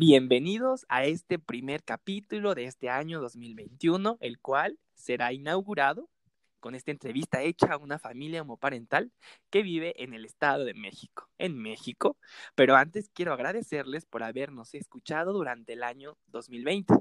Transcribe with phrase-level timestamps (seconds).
[0.00, 6.08] Bienvenidos a este primer capítulo de este año 2021, el cual será inaugurado
[6.60, 9.10] con esta entrevista hecha a una familia homoparental
[9.50, 12.16] que vive en el Estado de México, en México.
[12.54, 16.94] Pero antes quiero agradecerles por habernos escuchado durante el año 2020.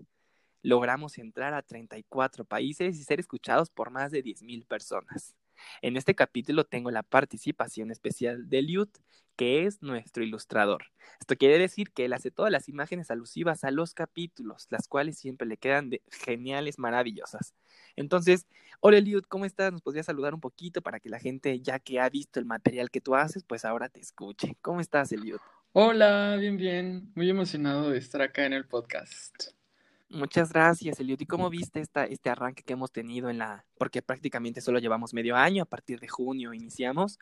[0.64, 5.36] Logramos entrar a 34 países y ser escuchados por más de 10.000 personas.
[5.82, 8.98] En este capítulo tengo la participación especial de Liut,
[9.36, 10.86] que es nuestro ilustrador.
[11.20, 15.18] Esto quiere decir que él hace todas las imágenes alusivas a los capítulos, las cuales
[15.18, 17.54] siempre le quedan geniales, maravillosas.
[17.96, 18.48] Entonces,
[18.80, 19.72] hola Liut, ¿cómo estás?
[19.72, 22.90] ¿Nos podrías saludar un poquito para que la gente, ya que ha visto el material
[22.90, 24.58] que tú haces, pues ahora te escuche?
[24.62, 25.40] ¿Cómo estás, Eliud?
[25.74, 27.12] Hola, bien, bien.
[27.14, 29.57] Muy emocionado de estar acá en el podcast.
[30.10, 31.20] Muchas gracias, Eliud.
[31.20, 35.14] ¿Y cómo viste esta, este arranque que hemos tenido en la, porque prácticamente solo llevamos
[35.14, 37.20] medio año, a partir de junio iniciamos?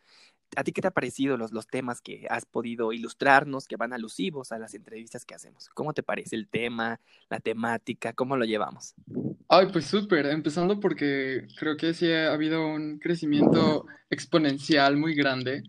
[0.56, 3.94] ¿A ti qué te ha parecido los, los temas que has podido ilustrarnos, que van
[3.94, 5.68] alusivos a las entrevistas que hacemos?
[5.70, 7.00] ¿Cómo te parece el tema,
[7.30, 8.14] la temática?
[8.14, 8.94] ¿Cómo lo llevamos?
[9.50, 15.64] Ay, pues súper, empezando porque creo que sí ha habido un crecimiento exponencial muy grande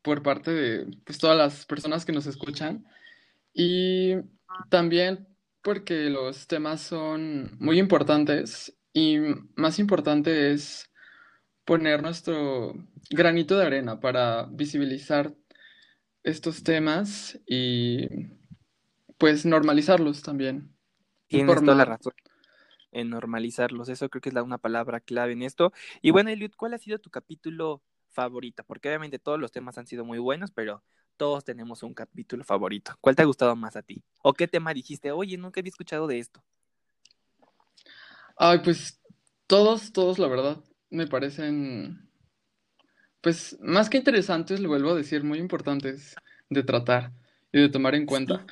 [0.00, 2.86] por parte de pues, todas las personas que nos escuchan.
[3.52, 4.14] Y
[4.70, 5.28] también
[5.64, 9.16] porque los temas son muy importantes y
[9.56, 10.92] más importante es
[11.64, 12.74] poner nuestro
[13.08, 15.34] granito de arena para visibilizar
[16.22, 18.06] estos temas y
[19.16, 20.70] pues normalizarlos también.
[21.28, 22.12] Tienes toda la razón
[22.92, 23.88] en normalizarlos.
[23.88, 25.72] Eso creo que es la, una palabra clave en esto.
[26.02, 28.64] Y bueno, Eliud, ¿cuál ha sido tu capítulo favorito?
[28.64, 30.84] Porque obviamente todos los temas han sido muy buenos, pero
[31.16, 32.92] todos tenemos un capítulo favorito.
[33.00, 34.02] ¿Cuál te ha gustado más a ti?
[34.22, 35.12] ¿O qué tema dijiste?
[35.12, 36.42] Oye, nunca había escuchado de esto.
[38.36, 39.00] Ay, pues
[39.46, 42.08] todos, todos, la verdad, me parecen,
[43.20, 46.16] pues más que interesantes, le vuelvo a decir, muy importantes
[46.50, 47.12] de tratar
[47.52, 48.44] y de tomar en cuenta.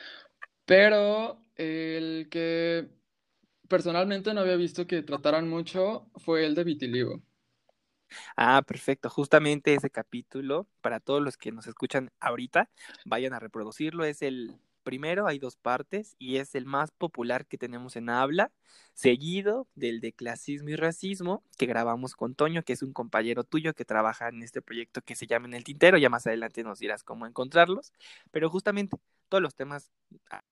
[0.64, 2.88] Pero el que
[3.68, 7.22] personalmente no había visto que trataran mucho fue el de vitiligo.
[8.36, 9.08] Ah, perfecto.
[9.10, 12.70] Justamente ese capítulo, para todos los que nos escuchan ahorita,
[13.04, 14.04] vayan a reproducirlo.
[14.04, 18.52] Es el primero, hay dos partes, y es el más popular que tenemos en habla,
[18.94, 23.74] seguido del de clasismo y racismo, que grabamos con Toño, que es un compañero tuyo
[23.74, 25.98] que trabaja en este proyecto que se llama En el Tintero.
[25.98, 27.92] Ya más adelante nos dirás cómo encontrarlos.
[28.30, 28.96] Pero justamente
[29.28, 29.90] todos los temas
[30.30, 30.42] ah,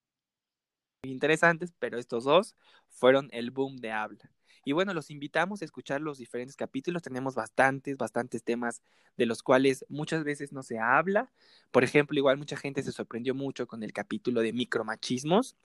[1.03, 2.55] interesantes, pero estos dos
[2.89, 4.31] fueron el boom de habla.
[4.65, 7.03] Y bueno, los invitamos a escuchar los diferentes capítulos.
[7.03, 8.83] Tenemos bastantes, bastantes temas
[9.17, 11.33] de los cuales muchas veces no se habla.
[11.71, 15.57] Por ejemplo, igual mucha gente se sorprendió mucho con el capítulo de micromachismos.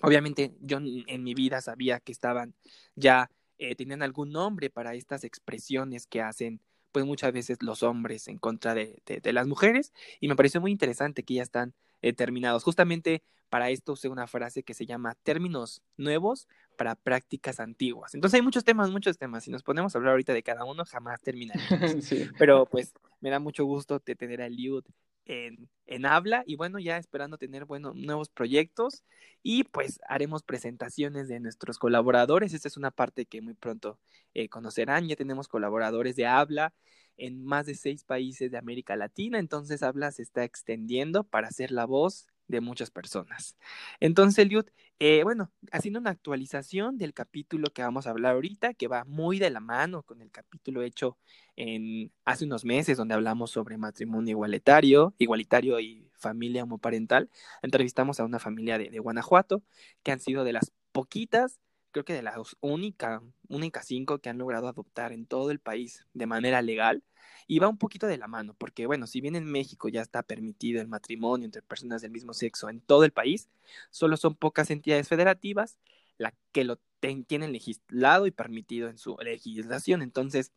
[0.00, 2.54] Obviamente yo en mi vida sabía que estaban
[2.96, 6.60] ya, eh, tenían algún nombre para estas expresiones que hacen
[6.92, 10.70] pues muchas veces los hombres en contra de, de, las mujeres y me pareció muy
[10.70, 12.64] interesante que ya están eh, terminados.
[12.64, 18.14] Justamente para esto usé una frase que se llama términos nuevos para prácticas antiguas.
[18.14, 19.44] Entonces hay muchos temas, muchos temas.
[19.44, 21.60] Si nos ponemos a hablar ahorita de cada uno, jamás terminaremos.
[22.38, 24.84] Pero pues me da mucho gusto de tener a Liud
[25.26, 29.04] en, en habla y bueno, ya esperando tener bueno, nuevos proyectos
[29.42, 32.54] y pues haremos presentaciones de nuestros colaboradores.
[32.54, 33.98] Esta es una parte que muy pronto
[34.34, 35.08] eh, conocerán.
[35.08, 36.72] Ya tenemos colaboradores de habla
[37.16, 41.70] en más de seis países de América Latina, entonces habla se está extendiendo para ser
[41.70, 43.56] la voz de muchas personas.
[44.00, 44.66] Entonces, Liud,
[44.98, 49.38] eh, bueno, haciendo una actualización del capítulo que vamos a hablar ahorita, que va muy
[49.38, 51.18] de la mano con el capítulo hecho
[51.56, 57.30] en hace unos meses, donde hablamos sobre matrimonio igualitario, igualitario y familia homoparental.
[57.62, 59.62] Entrevistamos a una familia de, de Guanajuato,
[60.02, 61.58] que han sido de las poquitas
[61.92, 66.06] creo que de las únicas única cinco que han logrado adoptar en todo el país
[66.14, 67.02] de manera legal
[67.46, 70.22] y va un poquito de la mano, porque bueno, si bien en México ya está
[70.22, 73.48] permitido el matrimonio entre personas del mismo sexo en todo el país,
[73.90, 75.78] solo son pocas entidades federativas
[76.18, 76.78] las que lo
[77.26, 80.02] tienen legislado y permitido en su legislación.
[80.02, 80.52] Entonces,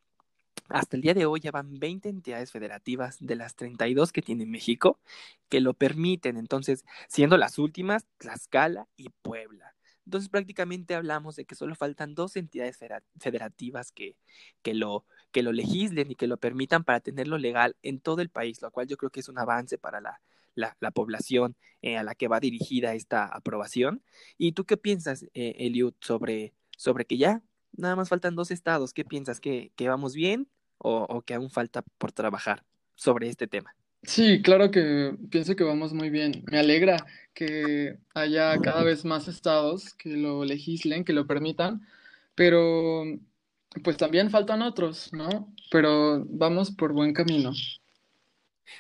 [0.70, 4.46] hasta el día de hoy ya van 20 entidades federativas de las 32 que tiene
[4.46, 5.00] México
[5.50, 6.38] que lo permiten.
[6.38, 9.75] Entonces, siendo las últimas, Tlaxcala y Puebla.
[10.06, 12.78] Entonces prácticamente hablamos de que solo faltan dos entidades
[13.20, 14.16] federativas que,
[14.62, 18.30] que, lo, que lo legislen y que lo permitan para tenerlo legal en todo el
[18.30, 20.22] país, lo cual yo creo que es un avance para la,
[20.56, 24.04] la, población eh, a la que va dirigida esta aprobación.
[24.38, 27.42] ¿Y tú qué piensas, eh, Eliud, sobre, sobre que ya
[27.74, 28.94] nada más faltan dos estados?
[28.94, 29.40] ¿Qué piensas?
[29.40, 30.48] ¿Que, que vamos bien
[30.78, 32.64] o, o que aún falta por trabajar
[32.96, 33.76] sobre este tema?
[34.08, 36.44] Sí, claro que pienso que vamos muy bien.
[36.52, 41.88] Me alegra que haya cada vez más estados que lo legislen, que lo permitan,
[42.36, 43.04] pero
[43.84, 45.54] pues también faltan otros, ¿no?
[45.72, 47.52] Pero vamos por buen camino.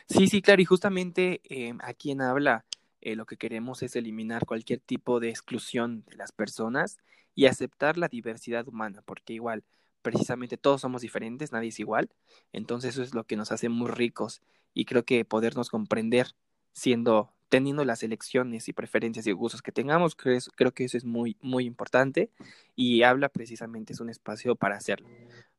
[0.07, 2.65] Sí, sí, claro, y justamente eh, a quien habla
[3.01, 6.97] eh, lo que queremos es eliminar cualquier tipo de exclusión de las personas
[7.35, 9.63] y aceptar la diversidad humana, porque igual,
[10.05, 12.11] precisamente todos somos diferentes, nadie es igual,
[12.53, 14.43] entonces eso es lo que nos hace muy ricos
[14.75, 16.27] y creo que podernos comprender
[16.73, 21.05] siendo teniendo las elecciones y preferencias y gustos que tengamos, creo, creo que eso es
[21.05, 22.29] muy, muy importante
[22.75, 25.07] y habla precisamente, es un espacio para hacerlo,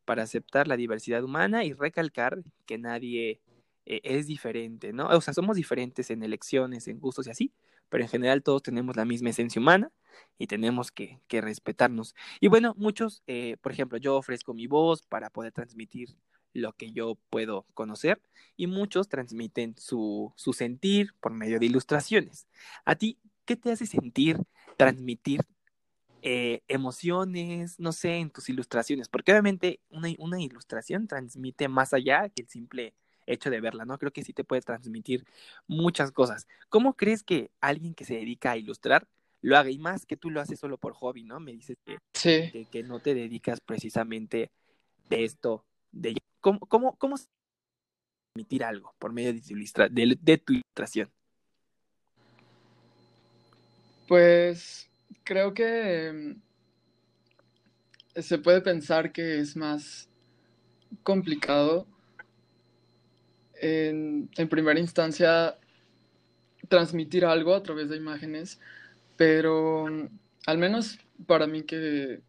[0.04, 3.40] para aceptar la diversidad humana y recalcar que nadie
[3.84, 5.08] eh, es diferente, ¿no?
[5.08, 7.52] O sea, somos diferentes en elecciones, en gustos y así,
[7.88, 9.90] pero en general todos tenemos la misma esencia humana
[10.38, 12.14] y tenemos que, respetarnos.
[12.40, 16.16] Y bueno, muchos, eh, por ejemplo, yo ofrezco mi voz para poder transmitir
[16.52, 18.20] lo que yo puedo conocer
[18.56, 22.46] y muchos transmiten su, sentir por medio de ilustraciones.
[22.84, 24.38] ¿A ti qué te hace sentir
[24.76, 25.40] transmitir
[26.22, 29.08] eh, emociones, no sé, en tus ilustraciones?
[29.08, 32.94] Porque obviamente una ilustración transmite más allá que el simple
[33.26, 33.98] hecho de verla, ¿no?
[33.98, 35.24] Creo que sí te puede transmitir
[35.66, 36.46] muchas cosas.
[36.68, 39.06] ¿Cómo crees que alguien que se dedica a ilustrar
[39.42, 39.70] lo haga?
[39.70, 41.40] Y más que tú lo haces solo por hobby, ¿no?
[41.40, 42.66] Me dices que, sí.
[42.70, 44.50] que, no te dedicas precisamente
[45.08, 47.16] de esto, de cómo, cómo, cómo
[48.32, 49.54] transmitir algo por medio de tu,
[49.90, 51.10] de, de tu ilustración.
[54.06, 54.88] Pues
[55.24, 56.36] creo que
[58.14, 60.08] mm, se puede pensar que es más
[61.02, 61.86] complicado
[63.60, 65.56] en, primera instancia
[66.68, 68.60] transmitir algo a través de imágenes,
[69.16, 70.08] pero mm,
[70.46, 72.20] al menos para mí que,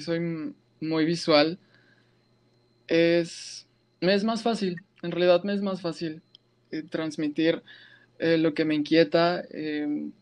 [0.00, 1.58] soy muy visual,
[2.88, 3.66] es,
[4.00, 6.22] me es más fácil, en realidad me es más fácil
[6.70, 7.62] eh, transmitir
[8.18, 10.12] eh, lo que me inquieta, em,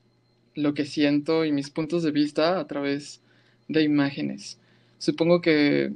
[0.55, 3.21] lo que siento y mis puntos de vista a través
[3.69, 4.59] de imágenes.
[4.99, 5.93] Supongo que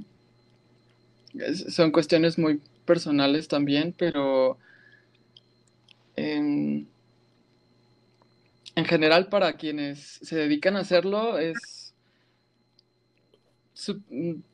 [1.68, 4.56] son cuestiones muy personales también, pero
[6.16, 6.88] en,
[8.86, 11.94] general para quienes se dedican a hacerlo es,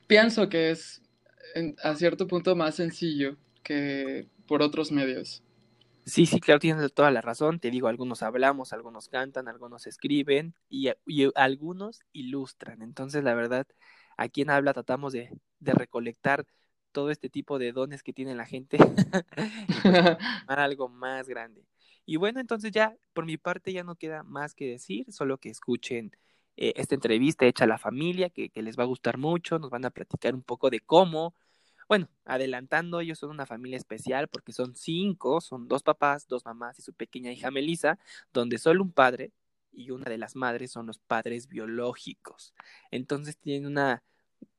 [0.08, 1.00] pienso que es
[1.84, 5.44] a cierto punto más sencillo que por otros medios.
[6.04, 7.60] Sí, sí, claro, tienes toda la razón.
[7.60, 10.90] Te digo, algunos hablamos, algunos cantan, algunos escriben y,
[11.36, 12.82] algunos ilustran.
[12.82, 13.66] Entonces, la verdad,
[14.16, 15.30] aquí en Habla tratamos de
[15.60, 16.44] recolectar
[16.94, 18.78] todo este tipo de dones que tiene la gente
[19.68, 19.94] y pues,
[20.46, 21.66] algo más grande.
[22.06, 25.50] Y bueno, entonces ya por mi parte ya no queda más que decir, solo que
[25.50, 26.16] escuchen
[26.56, 29.70] eh, esta entrevista hecha a la familia, que, que, les va a gustar mucho, nos
[29.70, 31.34] van a platicar un poco de cómo,
[31.88, 36.78] bueno, adelantando, ellos son una familia especial porque son cinco, son dos papás, dos mamás
[36.78, 37.98] y su pequeña hija Melissa,
[38.32, 39.32] donde solo un padre
[39.72, 42.54] y una de las madres son los padres biológicos.
[42.90, 44.02] Entonces tienen una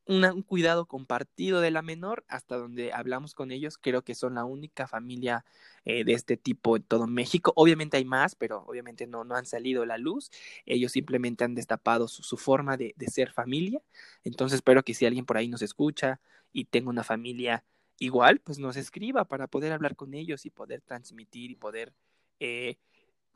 [0.08, 4.46] un cuidado compartido de la menor, hasta donde hablamos con ellos, creo que son la
[4.46, 5.46] única familia
[5.84, 7.54] eh, de este tipo en todo México.
[7.56, 10.32] Obviamente hay más, pero obviamente no, no han salido a la luz.
[10.66, 13.82] Ellos simplemente han destapado su, forma de, de, ser familia.
[14.24, 16.20] Entonces espero que si alguien por ahí nos escucha
[16.54, 17.64] y tenga una familia
[18.00, 21.94] igual, pues nos escriba para poder hablar con ellos y poder transmitir y poder
[22.40, 22.78] eh,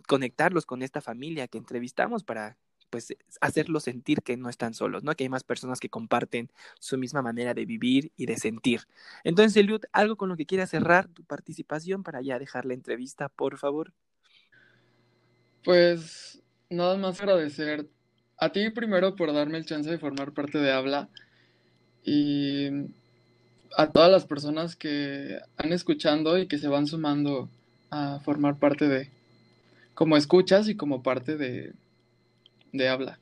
[0.07, 2.57] conectarlos con esta familia que entrevistamos para
[2.89, 5.13] pues hacerlos sentir que no están solos, ¿no?
[5.15, 6.49] Que hay más personas que comparten
[6.79, 8.81] su misma manera de vivir y de sentir.
[9.23, 13.29] Entonces, Eliud, algo con lo que quieras cerrar tu participación para ya dejar la entrevista,
[13.29, 13.93] por favor.
[15.63, 17.87] Pues nada más agradecer
[18.37, 21.09] a ti primero por darme el chance de formar parte de Habla
[22.03, 22.69] y
[23.77, 27.49] a todas las personas que han escuchando y que se van sumando
[27.89, 29.09] a formar parte de,
[29.93, 31.73] como escuchas y como parte de,
[32.71, 33.19] de habla.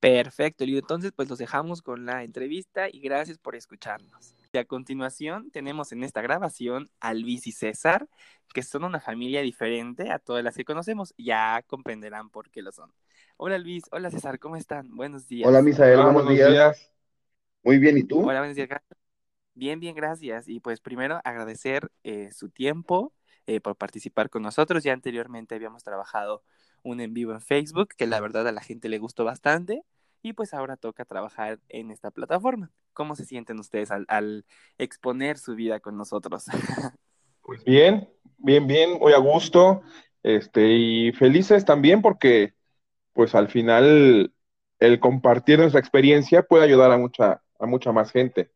[0.00, 4.36] Perfecto, y entonces pues los dejamos con la entrevista y gracias por escucharnos.
[4.52, 8.06] Y a continuación tenemos en esta grabación a Luis y César,
[8.54, 11.14] que son una familia diferente a todas las que conocemos.
[11.18, 12.92] Ya comprenderán por qué lo son.
[13.36, 14.94] Hola Luis, hola César, ¿cómo están?
[14.94, 15.48] Buenos días.
[15.48, 16.92] Hola Misael, buenos, días.
[17.62, 18.20] Muy bien, ¿y tú?
[18.20, 18.68] Hola, buenos días.
[19.54, 20.48] Bien, bien, gracias.
[20.48, 23.12] Y pues primero agradecer eh, su tiempo
[23.46, 24.84] eh, por participar con nosotros.
[24.84, 26.42] Ya anteriormente habíamos trabajado
[26.86, 29.82] un en vivo en Facebook, que la verdad a la gente le gustó bastante.
[30.22, 32.70] Y pues ahora toca trabajar en esta plataforma.
[32.92, 34.44] ¿Cómo se sienten ustedes al,
[34.78, 36.46] exponer su vida con nosotros?
[37.42, 39.82] Pues bien, bien, bien, muy a gusto.
[40.24, 42.54] Este, y felices también porque,
[43.12, 44.32] pues al final,
[44.80, 48.50] el compartir nuestra experiencia puede ayudar a mucha, a mucha más gente.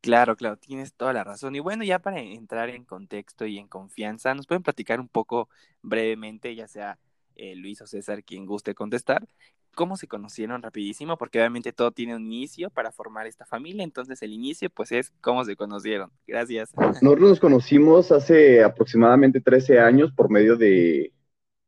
[0.00, 1.54] Claro, claro, tienes toda la razón.
[1.54, 5.48] Y bueno, ya para entrar en contexto y en confianza, ¿nos pueden platicar un poco
[5.82, 6.98] brevemente, ya sea
[7.36, 9.26] eh, Luis o César quien guste contestar,
[9.74, 14.20] cómo se conocieron rapidísimo, porque obviamente todo tiene un inicio para formar esta familia, entonces
[14.22, 16.10] el inicio pues es cómo se conocieron.
[16.26, 16.74] Gracias.
[16.76, 21.12] Nosotros nos conocimos hace aproximadamente 13 años por medio de,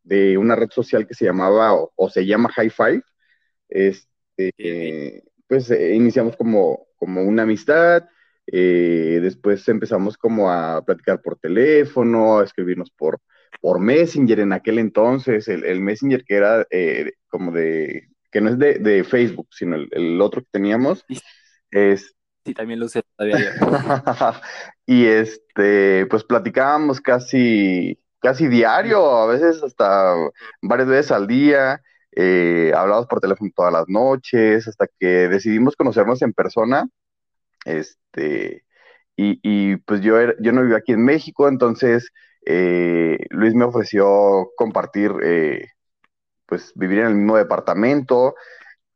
[0.02, 3.02] de una red social que se llamaba o, se llama High Five.
[3.68, 8.04] Este, pues eh, iniciamos como, como una amistad,
[8.46, 13.20] eh, después empezamos como a platicar por teléfono, a escribirnos por,
[13.60, 18.58] por Messenger en aquel entonces, el, Messenger que era eh, como de, que no es
[18.58, 21.04] de, Facebook, sino el, otro que teníamos.
[21.70, 23.52] Es, sí, también lo usé todavía.
[24.86, 30.14] y este, pues platicábamos casi, casi diario, a veces hasta
[30.60, 31.80] varias veces al día.
[32.14, 36.86] Eh, hablábamos por teléfono todas las noches, hasta que decidimos conocernos en persona.
[37.64, 38.64] Este,
[39.16, 42.10] y, pues yo, yo no vivía aquí en México, entonces
[42.44, 45.68] eh, Luis me ofreció compartir, eh,
[46.46, 48.34] pues vivir en el mismo departamento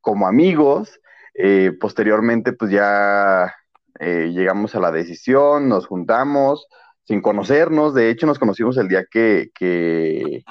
[0.01, 1.01] como amigos.
[1.35, 3.55] Eh, posteriormente, pues ya
[3.99, 6.67] llegamos a la decisión, nos juntamos
[7.05, 7.95] sin conocernos.
[7.95, 10.45] De hecho, nos conocimos el día que, que,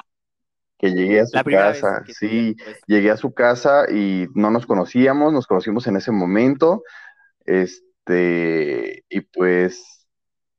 [0.81, 2.03] llegué a su casa.
[2.07, 2.79] Sí, pues.
[2.87, 6.83] llegué a su casa y no nos conocíamos, nos conocimos en ese momento.
[7.45, 9.95] Este, y pues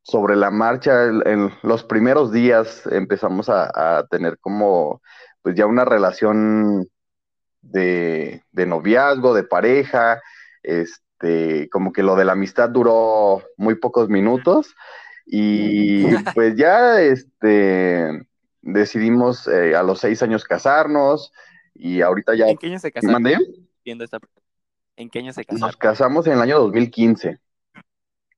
[0.02, 5.02] sobre la marcha, en los primeros días empezamos a, tener como,
[5.42, 6.88] pues ya una relación
[7.60, 10.22] de, noviazgo, de pareja,
[10.62, 14.76] este, como que lo de la amistad duró muy pocos minutos
[15.26, 18.28] y pues ya, este,
[18.62, 21.32] decidimos eh, a los seis años casarnos
[21.74, 22.46] y ahorita ya...
[22.48, 23.24] ¿En qué año se casaron?
[24.96, 25.68] ¿En qué año se casaron?
[25.68, 27.38] Nos casamos en el año 2015.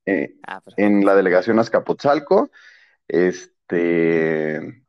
[0.05, 2.51] Eh, ah, en la delegación Azcapotzalco.
[3.07, 4.83] Este,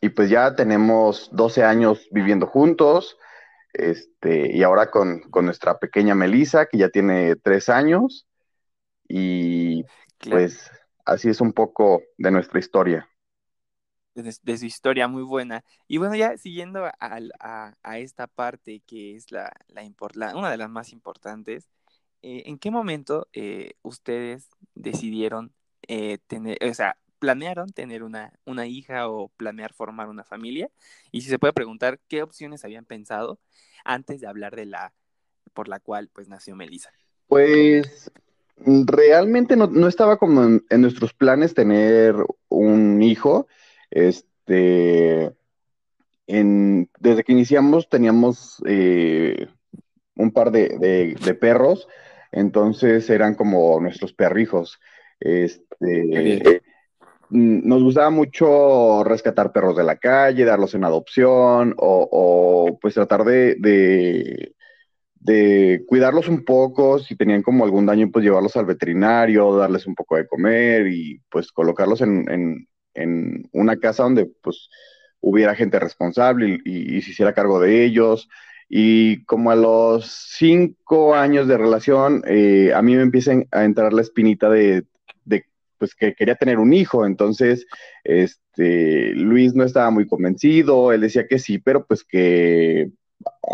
[0.00, 3.18] y pues ya tenemos 12 años viviendo juntos.
[3.72, 8.26] Este, y ahora con, nuestra pequeña Melissa, que ya tiene tres años.
[9.08, 9.84] Y
[10.30, 10.70] pues
[11.04, 13.08] así es un poco de nuestra historia.
[14.14, 15.64] De, su historia muy buena.
[15.88, 20.92] Y bueno, ya siguiendo a, esta parte que es la, la, una de las más
[20.92, 21.68] importantes,
[22.22, 25.52] eh, ¿en qué momento eh, ustedes decidieron
[25.88, 30.70] eh, tener, o sea, planearon tener una, una hija o planear formar una familia?
[31.10, 33.40] Y si se puede preguntar, ¿qué opciones habían pensado
[33.84, 34.94] antes de hablar de la
[35.54, 36.90] por la cual pues nació Melissa?
[37.28, 38.10] Pues
[38.56, 42.14] realmente no, estaba como en, nuestros planes tener
[42.48, 43.46] un hijo.
[43.94, 45.32] Este,
[46.26, 48.60] en, desde que iniciamos teníamos
[50.16, 51.88] un par de, de perros
[52.34, 54.80] entonces eran como nuestros perrijos.
[55.20, 56.62] Este,
[57.30, 64.52] nos gustaba mucho rescatar perros de la calle, darlos en adopción o, pues tratar de,
[65.20, 69.94] de, cuidarlos un poco, si tenían como algún daño, pues llevarlos al veterinario, darles un
[69.94, 72.66] poco de comer y pues colocarlos en,
[73.52, 74.68] una casa donde pues
[75.20, 78.28] hubiera gente responsable y, y se hiciera cargo de ellos.
[78.68, 83.92] Y como a los cinco años de relación, eh, a mí me empieza a entrar
[83.92, 84.84] la espinita de,
[85.78, 87.06] pues que quería tener un hijo.
[87.06, 87.66] Entonces,
[88.04, 92.90] este, Luis no estaba muy convencido, él decía que sí, pero pues que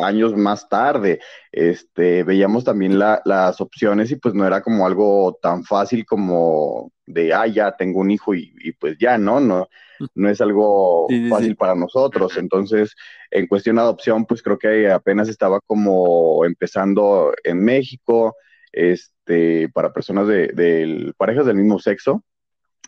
[0.02, 1.20] años más tarde,
[1.52, 7.32] este, veíamos también las opciones y pues no era como algo tan fácil como de,
[7.34, 9.40] ah, ya tengo un hijo y, pues ya, ¿no?
[9.40, 9.68] No,
[10.14, 12.36] no es algo fácil para nosotros.
[12.36, 12.94] Entonces,
[13.30, 18.36] en cuestión de adopción, pues creo que apenas estaba como empezando en México,
[18.72, 22.24] este, para personas de, parejas del mismo sexo.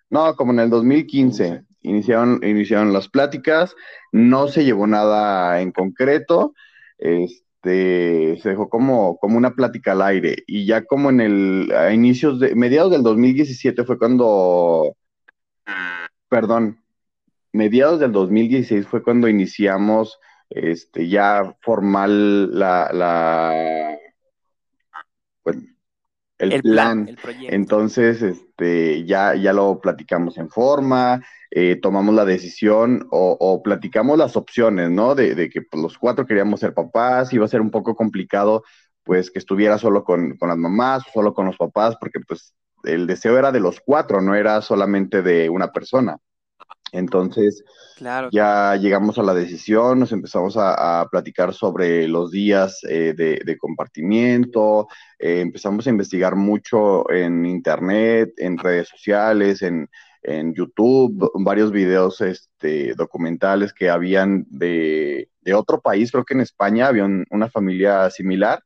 [0.10, 3.76] no, como en el 2015, iniciaron, iniciaron las pláticas,
[4.12, 6.54] no se llevó nada en concreto,
[6.98, 11.94] este, se dejó como, como una plática al aire y ya como en el, a
[11.94, 14.96] inicios de, mediados del 2017 fue cuando,
[16.30, 16.81] perdón,
[17.54, 23.98] mediados del 2016 fue cuando iniciamos este, ya formal la, la
[25.44, 25.58] pues,
[26.38, 27.18] el, plan.
[27.42, 34.36] Entonces, este, ya, ya lo platicamos en forma, eh, tomamos la decisión o, platicamos las
[34.36, 35.16] opciones, ¿no?
[35.16, 38.64] De, que pues, los cuatro queríamos ser papás, iba a ser un poco complicado,
[39.04, 42.54] pues, que estuviera solo con, con las mamás, solo con los papás, porque, pues,
[42.84, 46.18] el deseo era de los cuatro, no era solamente de una persona.
[46.92, 47.64] Entonces,
[48.32, 54.88] ya llegamos a la decisión, nos empezamos a, platicar sobre los días eh, de, compartimiento,
[55.18, 59.88] eh, empezamos a investigar mucho en internet, en redes sociales, en,
[60.54, 67.06] YouTube, varios videos este, documentales que habían de, otro país, creo que en España había
[67.06, 68.62] una familia similar.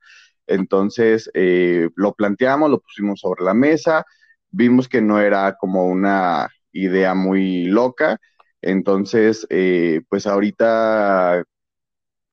[0.48, 4.04] Entonces, eh, lo planteamos, lo pusimos sobre la mesa,
[4.52, 8.20] vimos que no era como una idea muy loca.
[8.62, 11.44] Entonces, eh, pues ahorita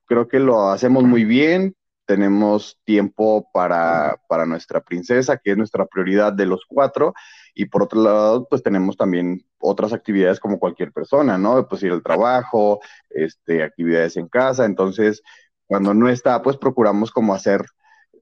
[0.06, 1.74] creo que lo hacemos muy bien.
[2.06, 7.14] Tenemos tiempo para, para nuestra princesa, que es nuestra prioridad de los cuatro.
[7.54, 11.66] Y por otro lado, pues tenemos también otras actividades como cualquier persona, ¿no?
[11.68, 12.80] Pues ir al trabajo,
[13.10, 14.64] este, actividades en casa.
[14.64, 15.22] Entonces,
[15.66, 17.64] cuando no está, pues procuramos como hacer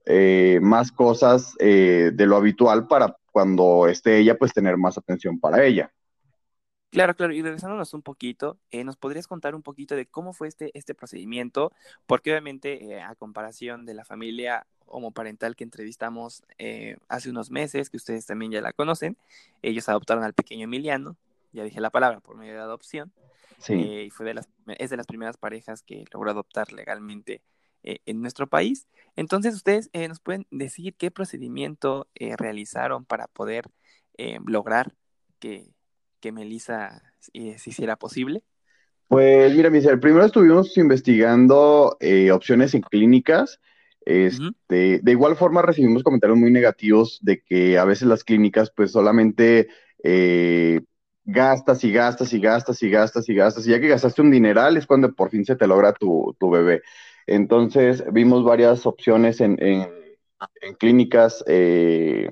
[0.05, 5.39] eh, más cosas eh, de lo habitual para cuando esté ella, pues tener más atención
[5.39, 5.91] para ella.
[6.91, 10.49] Claro, claro, y regresándonos un poquito, eh, ¿nos podrías contar un poquito de cómo fue
[10.49, 11.71] este, este procedimiento?
[12.05, 17.89] Porque obviamente, eh, a comparación de la familia homoparental que entrevistamos eh, hace unos meses,
[17.89, 19.15] que ustedes también ya la conocen,
[19.61, 21.15] ellos adoptaron al pequeño Emiliano,
[21.53, 23.13] ya dije la palabra, por medio de adopción,
[23.57, 23.73] sí.
[23.73, 27.41] y fue de las, es de las primeras parejas que logró adoptar legalmente
[27.83, 28.85] en nuestro país.
[29.15, 33.71] Entonces, ustedes nos pueden decir qué procedimiento realizaron para poder
[34.45, 34.93] lograr
[35.39, 35.71] que
[36.21, 37.01] que Melissa
[37.33, 38.43] eh, se hiciera posible?
[39.07, 43.59] Pues mira, Michelle, primero estuvimos investigando eh, opciones en clínicas.
[44.05, 48.91] Este, De igual forma recibimos comentarios muy negativos de que a veces las clínicas pues
[48.91, 49.67] solamente
[50.03, 50.79] eh,
[51.23, 53.67] gastas y gastas y gastas y gastas y gastas.
[53.67, 56.81] Y ya que gastaste un dineral es cuando por fin se te logra tu, bebé.
[57.27, 59.57] Entonces vimos varias opciones en,
[60.79, 62.31] clínicas que,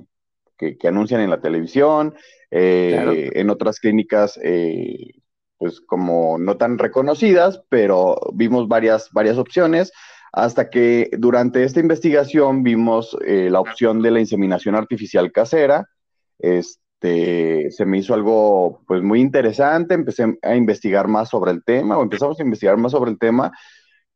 [0.57, 2.15] que, anuncian en la televisión,
[2.51, 5.13] eh, en otras clínicas, eh,
[5.57, 9.91] pues como no tan reconocidas, pero vimos varias, varias opciones
[10.31, 15.87] hasta que durante esta investigación vimos eh, la opción de la inseminación artificial casera.
[16.37, 21.97] Este, se me hizo algo pues muy interesante, empecé a investigar más sobre el tema,
[21.97, 23.51] o empezamos a investigar más sobre el tema,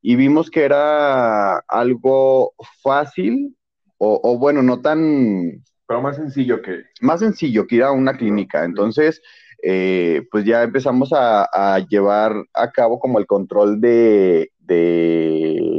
[0.01, 3.55] y vimos que era algo fácil,
[3.97, 6.83] o bueno, no tan, pero más sencillo que...
[7.01, 8.63] Más sencillo que ir a una clínica.
[8.63, 9.21] Entonces,
[9.61, 14.51] eh, pues ya empezamos a, llevar a cabo como el control de,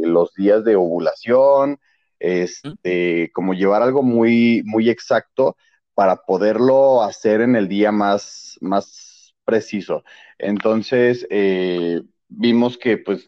[0.04, 1.78] los días de ovulación,
[2.18, 5.56] este, como llevar algo muy, muy exacto
[5.94, 10.02] para poderlo hacer en el día más, más preciso.
[10.38, 13.26] Entonces, eh, vimos que pues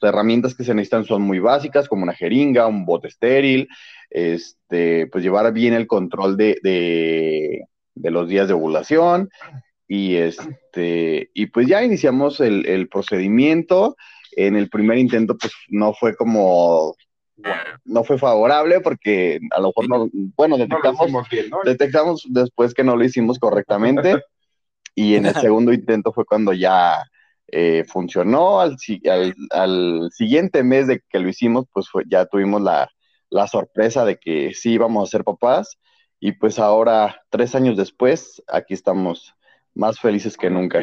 [0.00, 3.68] las herramientas que se necesitan son muy básicas, como una jeringa, un bote estéril,
[4.10, 9.30] este, pues llevar bien el control de, de, los días de ovulación.
[9.88, 13.96] Y este, y pues ya iniciamos el, procedimiento.
[14.32, 16.94] En el primer intento, pues no fue como
[17.84, 21.10] no fue favorable porque a lo mejor no, bueno, detectamos,
[21.64, 24.22] detectamos después que no lo hicimos correctamente.
[24.94, 27.02] Y en el segundo intento fue cuando ya
[27.48, 28.60] eh, funcionó.
[28.60, 28.76] Al,
[29.10, 32.90] al, al, siguiente mes de que lo hicimos, pues fue, ya tuvimos la,
[33.30, 35.78] la sorpresa de que sí íbamos a ser papás
[36.18, 39.34] y pues ahora, tres años después, aquí estamos
[39.74, 40.80] más felices que nunca.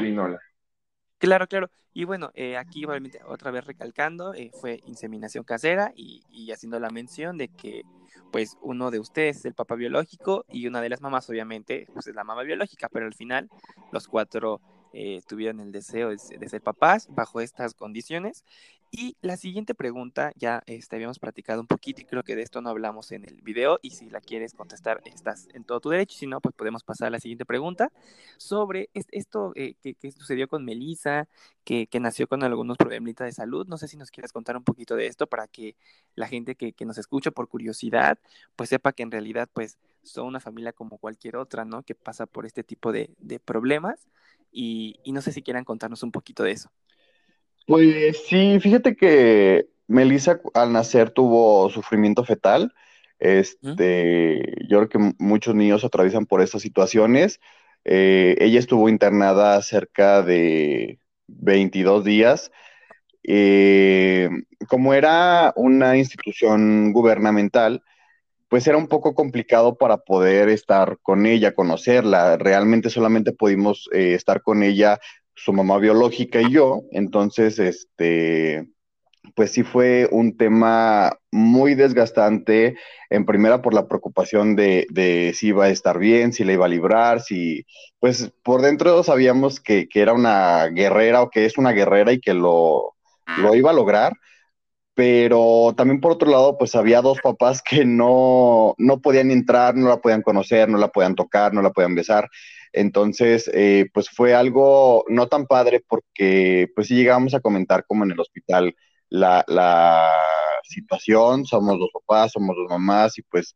[1.17, 1.69] Claro, claro.
[1.93, 6.79] Y bueno, eh, aquí obviamente otra vez recalcando, eh, fue inseminación casera y, y, haciendo
[6.79, 7.83] la mención de que
[8.31, 12.07] pues uno de ustedes es el papá biológico y una de las mamás obviamente pues
[12.07, 13.47] es la mamá biológica, pero al final
[13.91, 14.59] los cuatro
[14.93, 18.43] eh, tuvieron el deseo de, ser papás bajo estas condiciones.
[18.95, 22.61] Y la siguiente pregunta, ya este, habíamos platicado un poquito y creo que de esto
[22.61, 26.15] no hablamos en el video y si la quieres contestar estás en todo tu derecho,
[26.15, 27.91] si no, pues podemos pasar a la siguiente pregunta
[28.37, 31.27] sobre esto eh, que, sucedió con Melissa,
[31.63, 33.65] que, nació con algunos problemitas de salud.
[33.67, 35.75] No sé si nos quieres contar un poquito de esto para que
[36.13, 38.19] la gente que, nos escucha por curiosidad,
[38.55, 41.81] pues sepa que en realidad pues son una familia como cualquier otra, ¿no?
[41.81, 44.07] Que pasa por este tipo de, de problemas
[44.53, 46.69] y, no sé si quieran contarnos un poquito de eso.
[47.67, 52.73] Pues sí, fíjate que Melissa al nacer tuvo sufrimiento fetal.
[53.19, 57.39] Este, yo creo que muchos niños atraviesan por estas situaciones.
[57.85, 62.51] Eh, ella estuvo internada cerca de 22 días.
[63.23, 64.29] Eh,
[64.67, 67.81] como era una institución gubernamental,
[68.49, 72.37] pues era un poco complicado para poder estar con ella, conocerla.
[72.37, 74.99] Realmente solamente pudimos eh, estar con ella,
[75.35, 76.83] su mamá biológica y yo.
[76.91, 78.67] Entonces, este,
[79.35, 82.75] pues sí fue un tema muy desgastante,
[83.09, 86.65] en primera por la preocupación de, de, si iba a estar bien, si le iba
[86.65, 87.65] a librar, si,
[87.99, 92.19] pues por dentro sabíamos que, que, era una guerrera o que es una guerrera y
[92.19, 92.95] que lo,
[93.37, 94.13] lo iba a lograr,
[94.93, 99.89] pero también por otro lado, pues había dos papás que no, no podían entrar, no
[99.89, 102.29] la podían conocer, no la podían tocar, no la podían besar.
[102.73, 108.03] Entonces, eh, pues fue algo no tan padre porque pues sí llegábamos a comentar como
[108.03, 108.75] en el hospital
[109.09, 110.11] la, la
[110.63, 113.55] situación, somos los papás, somos dos mamás y pues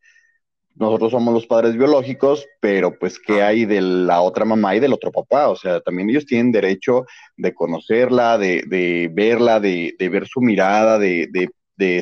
[0.76, 4.94] nosotros somos los padres biológicos, pero pues qué hay de la otra mamá y del
[4.94, 10.42] otro papá, o sea, también ellos tienen derecho de conocerla, de, verla, de, ver su
[10.42, 11.50] mirada, de,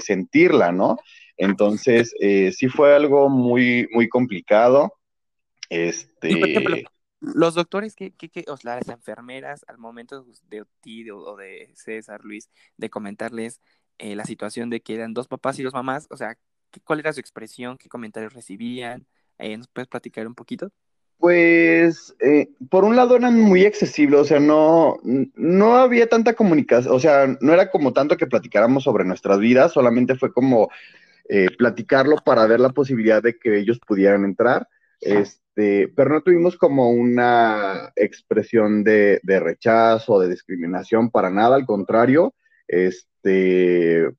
[0.01, 0.97] sentirla, ¿no?
[1.37, 4.93] Entonces, eh, sí fue algo muy, muy complicado.
[5.69, 6.85] Este...
[7.19, 12.49] los doctores, que, que, o las enfermeras, al momento de ti o de César Luis,
[12.77, 13.61] de comentarles
[13.97, 16.37] eh, la situación de que eran dos papás y dos mamás, o sea,
[16.83, 17.77] ¿Cuál era su expresión?
[17.77, 19.05] ¿Qué comentarios recibían?
[19.37, 20.71] Eh, ¿Nos puedes platicar un poquito?
[21.17, 26.93] Pues, eh, por un lado eran muy accesibles, o sea, no, no había tanta comunicación,
[26.93, 30.69] o sea, no era como tanto que platicáramos sobre nuestras vidas, solamente fue como
[31.29, 34.67] eh, platicarlo para ver la posibilidad de que ellos pudieran entrar,
[35.55, 41.65] este, pero no tuvimos como una expresión de, de rechazo, de discriminación para nada, al
[41.65, 42.35] contrario,
[42.67, 44.09] este,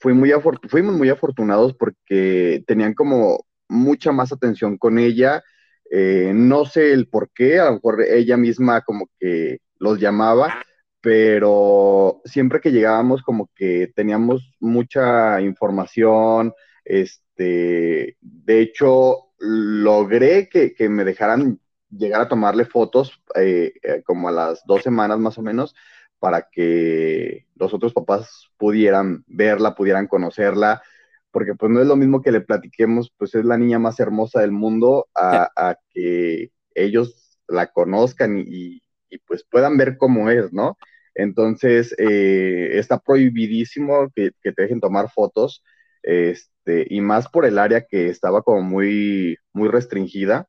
[0.00, 5.42] fuimos muy afortunados porque tenían como mucha más atención con ella.
[5.90, 10.62] Eh, no sé el por qué, a lo mejor ella misma como que los llamaba,
[11.00, 16.52] pero siempre que llegábamos como que teníamos mucha información.
[16.84, 24.32] Este, de hecho, logré que, me dejaran llegar a tomarle fotos eh, eh, como a
[24.32, 25.74] las dos semanas más o menos
[26.18, 30.82] para que los otros papás pudieran verla, pudieran conocerla,
[31.30, 34.40] porque pues no es lo mismo que le platiquemos, pues es la niña más hermosa
[34.40, 38.80] del mundo, a, que ellos la conozcan y,
[39.26, 40.78] pues puedan ver cómo es, ¿no?
[41.14, 45.62] Entonces, eh, está prohibidísimo que, que, te dejen tomar fotos,
[46.04, 50.48] este, y más por el área que estaba como muy, muy restringida,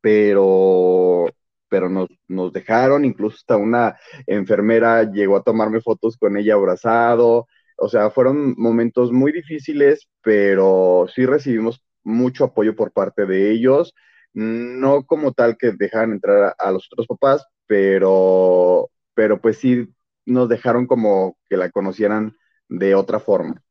[0.00, 1.26] pero
[1.68, 7.46] pero nos, nos dejaron, incluso hasta una enfermera llegó a tomarme fotos con ella abrazado,
[7.76, 13.94] o sea, fueron momentos muy difíciles, pero sí recibimos mucho apoyo por parte de ellos,
[14.34, 19.88] no como tal que dejaran entrar a, los otros papás, pero, pero pues sí
[20.26, 22.36] nos dejaron como que la conocieran
[22.68, 23.62] de otra forma.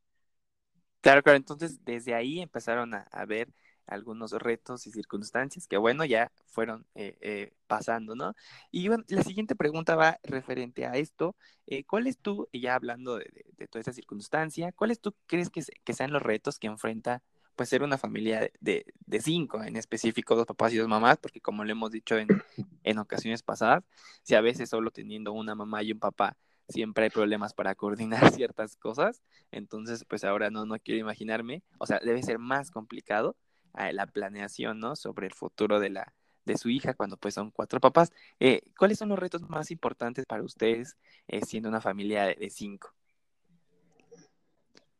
[1.00, 3.52] Claro, claro, entonces desde ahí empezaron a, a ver
[3.88, 8.34] algunos retos y circunstancias que, bueno, ya fueron eh, eh, pasando, ¿no?
[8.70, 11.36] Y bueno, la siguiente pregunta va referente a esto.
[11.66, 13.26] Eh, ¿Cuáles tú, ya hablando de,
[13.70, 17.22] toda esta circunstancia, cuáles tú crees que, que, sean los retos que enfrenta,
[17.56, 21.18] pues, ser una familia de, de, cinco, en específico dos papás y dos mamás?
[21.18, 22.28] Porque como lo hemos dicho en,
[22.84, 23.84] en ocasiones pasadas,
[24.22, 26.36] si a veces solo teniendo una mamá y un papá,
[26.68, 29.22] siempre hay problemas para coordinar ciertas cosas.
[29.50, 31.62] Entonces, pues ahora no, no quiero imaginarme.
[31.78, 33.36] O sea, debe ser más complicado
[33.92, 34.96] la planeación, ¿no?
[34.96, 36.12] Sobre el futuro de la
[36.48, 38.10] de su hija cuando pues son cuatro papás.
[38.40, 40.96] Eh, ¿Cuáles son los retos más importantes para ustedes
[41.28, 42.92] eh, siendo una familia de, cinco?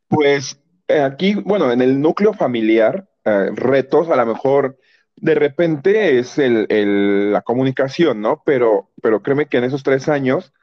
[0.06, 4.78] Pues eh, aquí, bueno, en el núcleo familiar, retos a lo mejor
[5.16, 8.42] de repente es el, la comunicación, ¿no?
[8.46, 10.54] Pero, pero créeme que en esos tres años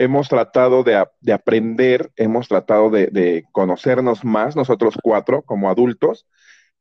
[0.00, 6.26] hemos tratado de, de aprender, hemos tratado de, de, conocernos más nosotros cuatro como adultos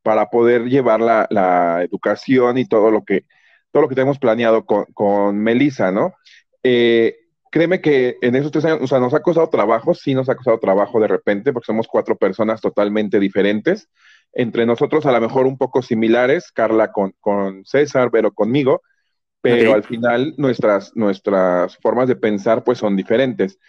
[0.02, 3.26] para poder llevar la, educación y todo lo que,
[3.72, 6.14] todo lo que tenemos planeado con, con Melissa, ¿no?
[6.64, 7.18] Eh,
[7.52, 10.36] créeme que en esos tres años, o sea, nos ha costado trabajo, sí nos ha
[10.36, 13.90] costado trabajo de repente, porque somos cuatro personas totalmente diferentes.
[14.32, 18.82] Entre nosotros, a lo mejor un poco similares, Carla con, con César, pero conmigo,
[19.42, 23.60] pero al final nuestras, nuestras formas de pensar pues son diferentes.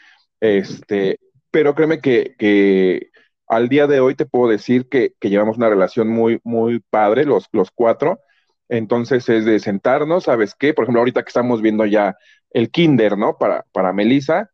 [0.41, 1.19] Este,
[1.51, 3.11] pero créeme que, que
[3.49, 7.25] al día de hoy te puedo decir que, que llevamos una relación muy, muy padre,
[7.25, 8.21] los, los cuatro.
[8.69, 10.75] Entonces es de sentarnos, ¿sabes qué?
[10.75, 12.17] Por ejemplo, ahorita que estamos viendo ya
[12.51, 13.37] el kinder, ¿no?
[13.39, 14.51] Para, para Melissa,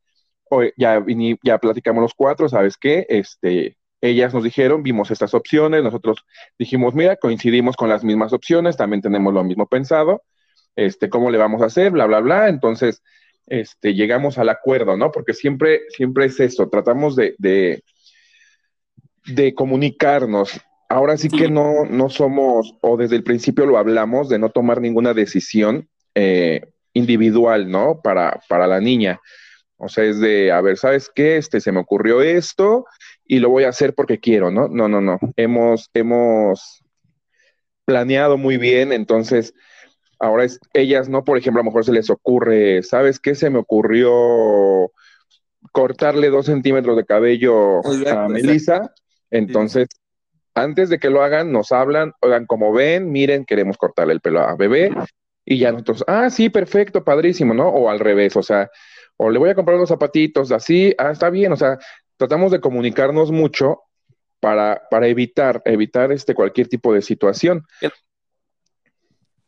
[0.51, 3.07] hoy ya, vini- ya platicamos los cuatro, ¿sabes qué?
[3.09, 6.25] Este, ellas nos dijeron, vimos estas opciones, nosotros
[6.59, 10.23] dijimos, mira, coincidimos con las mismas opciones, también tenemos lo mismo pensado,
[10.77, 11.91] este, ¿cómo le vamos a hacer?
[11.91, 12.49] Bla, bla, bla.
[12.49, 13.03] Entonces,
[13.47, 15.11] este, llegamos al acuerdo, ¿no?
[15.11, 17.83] Porque siempre, siempre es eso, tratamos de, de,
[19.27, 20.61] de comunicarnos.
[20.89, 21.37] Ahora sí, Sí.
[21.39, 25.89] que no, no somos, o desde el principio lo hablamos, de no tomar ninguna decisión
[26.15, 26.61] eh,
[26.93, 28.01] individual, ¿no?
[28.03, 29.21] Para, para la niña.
[29.79, 31.37] O sea, es de, a ver, ¿sabes qué?
[31.37, 32.87] Este, se me ocurrió esto
[33.27, 34.69] y lo voy a hacer porque quiero, ¿no?
[34.69, 35.19] No, no, no.
[35.37, 36.83] Hemos, hemos
[37.85, 39.55] planeado muy bien, entonces
[40.19, 41.25] ahora es, ellas, ¿no?
[41.25, 43.35] Por ejemplo, a lo mejor se les ocurre, ¿sabes qué?
[43.35, 44.91] Se me ocurrió
[45.73, 48.77] cortarle dos centímetros de cabello Exacto, a Melissa.
[48.77, 49.03] exacto.
[49.31, 49.89] Entonces,
[50.55, 54.41] antes de que lo hagan, nos hablan, oigan, como ven, miren, queremos cortarle el pelo
[54.41, 54.91] a bebé.
[55.45, 57.69] Y ya nosotros, ah, sí, perfecto, padrísimo, ¿no?
[57.69, 58.71] O al revés, o sea,
[59.17, 61.79] o le voy a comprar unos zapatitos así, ah, está bien, o sea,
[62.17, 63.83] tratamos de comunicarnos mucho
[64.41, 67.67] para, para evitar, evitar este, cualquier tipo de situación.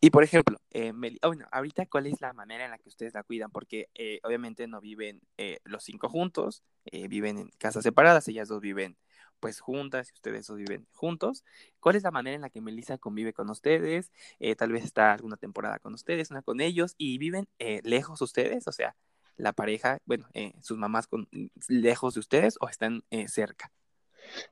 [0.00, 2.88] Y por ejemplo, eh, Meli- ah, bueno, ahorita, ¿cuál es la manera en la que
[2.88, 3.50] ustedes la cuidan?
[3.50, 8.46] Porque eh, obviamente no viven eh, los cinco juntos, eh, viven en casas separadas, ellas
[8.46, 8.96] dos viven
[9.40, 11.44] pues juntas y ustedes dos viven juntos.
[11.80, 14.12] ¿Cuál es la manera en la que Melissa convive con ustedes?
[14.38, 17.48] Eh, tal vez está alguna temporada con ustedes, una con ellos, y viven
[17.82, 18.94] lejos ustedes, o sea,
[19.36, 20.28] la pareja, bueno,
[20.60, 21.28] sus mamás con,
[21.68, 23.70] lejos de ustedes o están cerca.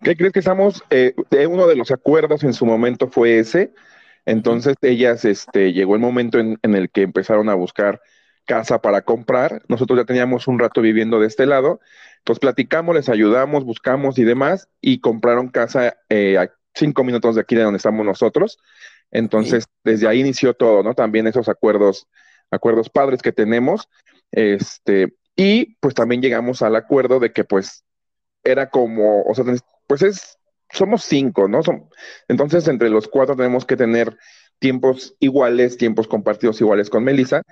[0.02, 0.84] ¿Qué crees que estamos?
[1.48, 3.74] Uno de los acuerdos en su momento fue ese.
[4.26, 8.02] Entonces ellas, este, llegó el momento en, en el que empezaron a buscar
[8.46, 9.62] casa para comprar.
[9.68, 11.80] Nosotros ya teníamos un rato viviendo de este lado.
[12.18, 17.42] Entonces platicamos, les ayudamos, buscamos y demás, y compraron casa eh, a cinco minutos de
[17.42, 18.58] aquí de donde estamos nosotros.
[19.10, 20.94] Entonces, desde ahí inició todo, ¿no?
[20.94, 22.08] También esos acuerdos,
[22.50, 23.88] acuerdos padres que tenemos.
[24.32, 27.84] Este, y pues también llegamos al acuerdo de que pues
[28.42, 29.44] era como, o sea,
[29.86, 30.38] pues es,
[30.72, 31.62] somos cinco, ¿no?
[31.62, 31.88] Som-
[32.28, 34.16] entonces, entre los cuatro tenemos que tener
[34.58, 37.42] tiempos iguales, tiempos compartidos iguales con Melissa,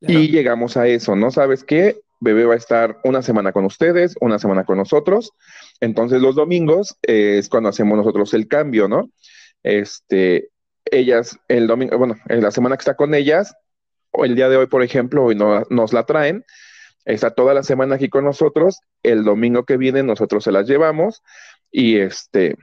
[0.00, 1.30] y llegamos a eso, ¿no?
[1.30, 2.00] ¿Sabes qué?
[2.20, 5.32] Bebé va a estar una semana con ustedes, una semana con nosotros.
[5.80, 9.10] Entonces los domingos eh, es cuando hacemos nosotros el cambio, ¿no?
[9.62, 10.48] Este,
[10.86, 13.54] ellas, el domingo, bueno, en la semana que está con ellas,
[14.10, 16.44] o el día de hoy, por ejemplo, hoy no- nos la traen,
[17.04, 21.22] está toda la semana aquí con nosotros, el domingo que viene nosotros se las llevamos
[21.70, 22.56] y este,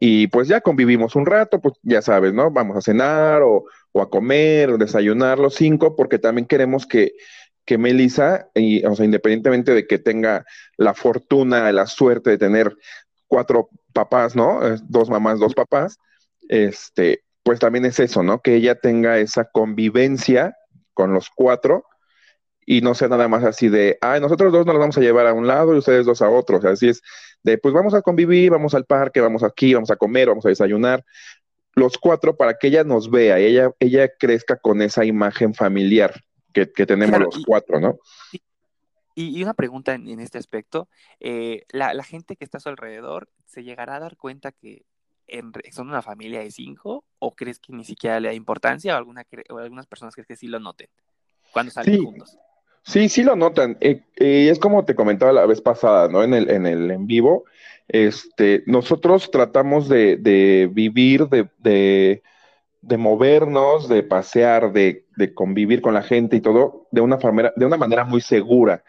[0.00, 2.50] y pues ya convivimos un rato, pues ya sabes, ¿no?
[2.50, 7.12] Vamos a cenar o, o a comer, o desayunar los cinco, porque también queremos que,
[7.64, 10.44] que Melissa, y, o sea, independientemente de que tenga
[10.76, 12.76] la fortuna, la suerte de tener
[13.26, 14.66] cuatro papás, ¿no?
[14.66, 15.98] Eh, Dos mamás, dos papás,
[16.48, 18.40] este, pues también es eso, ¿no?
[18.40, 20.56] Que ella tenga esa convivencia
[20.92, 21.84] con los cuatro
[22.70, 25.32] y no sea nada más así de, ay, nosotros dos nos vamos a llevar a
[25.32, 26.58] un lado y ustedes dos a otro.
[26.58, 27.00] O sea, así es
[27.42, 30.50] de, pues vamos a convivir, vamos al parque, vamos aquí, vamos a comer, vamos a
[30.50, 31.02] desayunar.
[31.74, 36.12] Los cuatro para que ella nos vea y ella, ella crezca con esa imagen familiar
[36.52, 37.98] que, que tenemos Claro, los y- cuatro, ¿no?
[39.14, 42.60] Y, y una pregunta en, en este aspecto, eh, la, la gente que está a
[42.60, 44.82] su alrededor, ¿se llegará a dar cuenta que
[45.26, 48.98] en son una familia de cinco o crees que ni siquiera le da importancia o,
[48.98, 50.88] alguna, o algunas personas crees que sí lo noten
[51.50, 52.04] cuando salen Sí.
[52.04, 52.38] juntos?
[52.88, 53.76] Sí, sí lo notan.
[53.80, 56.22] Eh, eh, es como te comentaba la vez pasada, ¿no?
[56.24, 57.44] En el, en el en vivo,
[57.86, 62.22] este, nosotros tratamos de, de vivir, de, de,
[62.80, 67.52] de movernos, de pasear, de, de convivir con la gente y todo de una manera,
[67.56, 68.82] de una manera muy segura.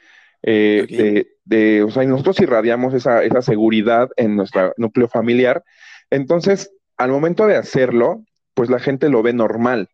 [0.43, 0.89] Eh, Ok.
[0.89, 5.63] de, de, o sea, nosotros irradiamos esa, esa seguridad en nuestro núcleo familiar.
[6.09, 9.89] Entonces, al momento de hacerlo, pues la gente lo ve normal.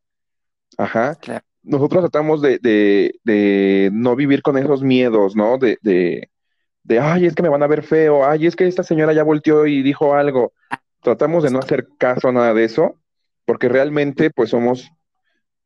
[0.77, 1.44] Ajá Claro.
[1.65, 5.57] Nosotros tratamos de, de, de no vivir con esos miedos, ¿no?
[5.57, 6.29] De, de,
[6.83, 9.23] de, ay, es que me van a ver feo, ay, es que esta señora ya
[9.23, 10.53] volteó y dijo algo.
[11.01, 12.99] Tratamos de no hacer caso a nada de eso,
[13.45, 14.89] porque realmente, pues somos,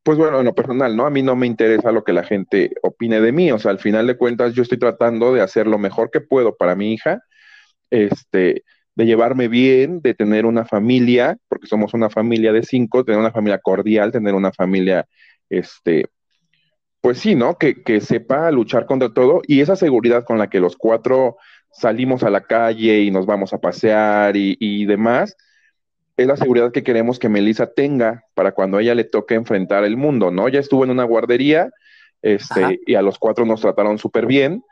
[0.04, 1.06] pues bueno, en lo personal, ¿no?
[1.06, 3.80] A mí no me interesa lo que la gente opine de mí, o sea, al
[3.80, 7.22] final de cuentas yo estoy tratando de hacer lo mejor que puedo para mi hija,
[7.90, 8.64] este,
[8.96, 13.32] de llevarme bien, de tener una familia, porque somos una familia de cinco, tener una
[13.32, 15.06] familia cordial, tener una familia,
[15.50, 16.10] este,
[17.02, 17.58] pues sí, ¿no?
[17.58, 21.38] Que, que sepa luchar contra todo y esa seguridad con la que los cuatro
[21.72, 25.36] salimos a la calle y nos vamos a pasear y, y demás,
[26.18, 29.86] es la seguridad que queremos que Melissa tenga para cuando a ella le toque enfrentar
[29.86, 30.50] el mundo, ¿no?
[30.50, 31.72] Ya estuvo en una guardería,
[32.22, 34.64] este, y a los cuatro nos trataron súper bien,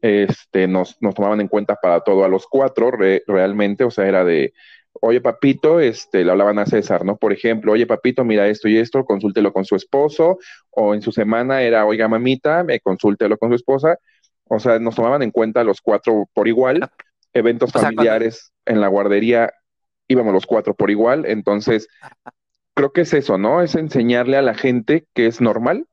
[0.00, 2.92] este, nos, nos, tomaban en cuenta para todo a los cuatro
[3.26, 4.54] realmente, o sea, era de,
[5.00, 7.16] oye papito, este, le hablaban a César, ¿no?
[7.16, 10.38] Por ejemplo, oye papito, mira esto y esto, consúltelo con su esposo,
[10.70, 13.98] o en su semana era, oiga mamita, me consúltelo con su esposa,
[14.44, 16.88] o sea, nos tomaban en cuenta los cuatro por igual,
[17.32, 19.52] eventos familiares en la guardería,
[20.08, 21.88] íbamos los cuatro por igual, entonces,
[22.74, 23.62] creo que es eso, ¿no?
[23.62, 25.86] Es enseñarle a la gente que es normal,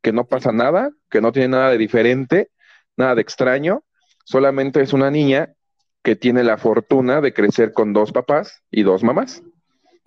[0.00, 2.50] que no pasa nada, que no tiene nada de diferente,
[2.96, 3.82] nada de extraño,
[4.24, 5.54] solamente es una niña
[6.02, 9.42] que tiene la fortuna de crecer con dos papás y dos mamás.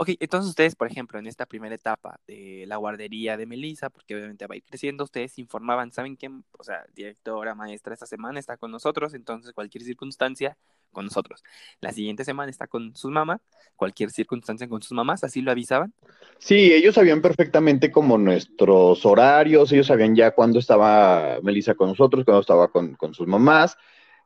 [0.01, 4.15] Ok, entonces ustedes, por ejemplo, en esta primera etapa de la guardería de Melissa, porque
[4.15, 6.43] obviamente va a ir creciendo, ustedes informaban, ¿saben quién?
[6.57, 10.57] O sea, directora, maestra, esta semana está con nosotros, entonces cualquier circunstancia
[10.91, 11.43] con nosotros.
[11.81, 13.41] La siguiente semana está con sus mamás,
[13.75, 15.93] cualquier circunstancia con sus mamás, ¿así lo avisaban?
[16.39, 22.25] Sí, ellos sabían perfectamente como nuestros horarios, ellos sabían ya cuándo estaba Melissa con nosotros,
[22.25, 23.77] cuándo estaba con, con sus mamás.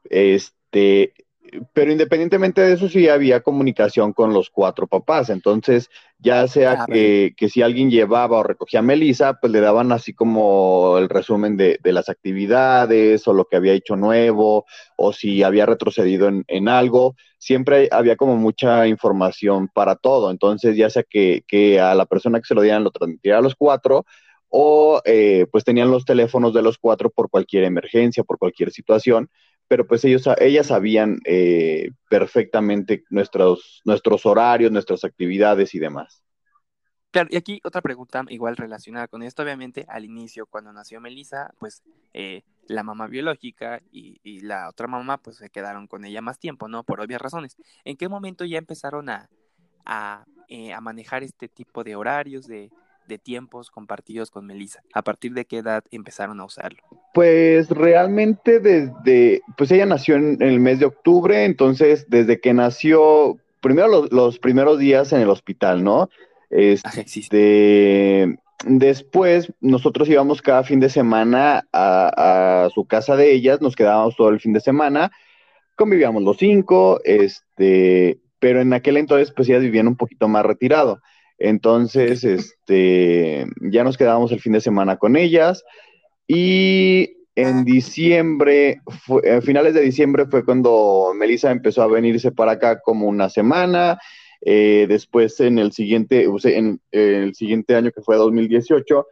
[0.06, 1.14] Este,
[1.74, 5.30] pero independientemente de eso, sí había comunicación con los cuatro papás.
[5.30, 10.14] Entonces, ya sea que, si alguien llevaba o recogía a Melissa, pues le daban así
[10.14, 14.66] como el resumen de, las actividades o lo que había hecho nuevo
[14.98, 17.16] o si había retrocedido en, algo.
[17.38, 20.32] Siempre había como mucha información para todo.
[20.32, 23.56] Entonces, ya sea que, a la persona que se lo dieran lo transmitiera a los
[23.56, 24.06] cuatro
[24.50, 29.30] o eh, pues tenían los teléfonos de los cuatro por cualquier emergencia, por cualquier situación
[29.68, 36.24] pero pues ellos, ellas sabían eh, perfectamente nuestros, nuestros horarios, nuestras actividades y demás.
[37.12, 41.54] Claro, y aquí otra pregunta igual relacionada con esto, obviamente al inicio cuando nació Melissa,
[41.60, 41.82] pues
[42.14, 46.68] eh, la mamá biológica y, la otra mamá pues se quedaron con ella más tiempo,
[46.68, 46.84] ¿no?
[46.84, 47.56] Por obvias razones.
[47.86, 49.30] ¿En qué momento ya empezaron a,
[49.86, 52.70] a, eh, a manejar este tipo de horarios, de,
[53.08, 54.82] de tiempos compartidos con Melissa?
[54.94, 56.82] ¿A partir de qué edad empezaron a usarlo?
[57.14, 63.38] Pues realmente desde, pues ella nació en, el mes de octubre, entonces desde que nació,
[63.62, 66.10] primero los, primeros días en el hospital, ¿no?
[66.50, 73.76] Este, después nosotros íbamos cada fin de semana a, a, su casa de ellas, nos
[73.76, 75.12] quedábamos todo el fin de semana,
[75.76, 81.02] convivíamos los cinco, este, pero en aquel entonces pues ellas vivían un poquito más retirado.
[81.38, 85.64] Entonces, este, ya nos quedábamos el fin de semana con ellas
[86.28, 88.82] y en diciembre,
[89.30, 94.00] a finales de diciembre fue cuando Melissa empezó a venirse para acá como una semana.
[94.42, 99.06] Eh, después, en el siguiente, en, el siguiente año que fue 2018,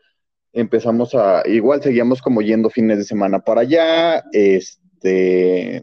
[0.54, 4.24] empezamos a, igual seguíamos como yendo fines de semana para allá.
[4.32, 5.82] Este,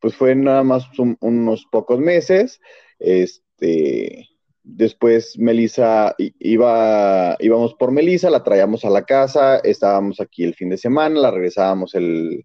[0.00, 0.88] pues fue nada más
[1.20, 2.60] unos pocos meses.
[2.98, 4.26] Este,
[4.68, 10.70] Después Melissa iba, íbamos por Melissa, la traíamos a la casa, estábamos aquí el fin
[10.70, 12.44] de semana, la regresábamos el,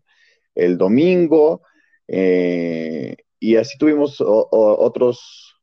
[0.78, 1.64] domingo,
[2.08, 5.58] eh, y así tuvimos otros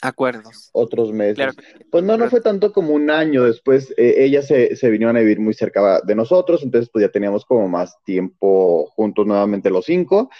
[0.00, 0.70] acuerdos.
[0.72, 1.54] Otros meses.
[1.90, 3.44] pues no, no fue tanto como un año.
[3.44, 7.12] Después eh, ellas se, se, vinieron a vivir muy cerca de nosotros, entonces pues ya
[7.12, 10.30] teníamos como más tiempo juntos nuevamente los cinco.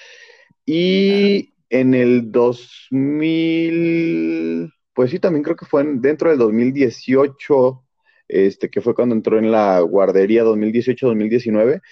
[0.64, 7.85] Y en el 2000, pues sí, también creo que fue dentro del 2018,
[8.29, 11.83] este, que fue cuando entró en la guardería 2018-2019,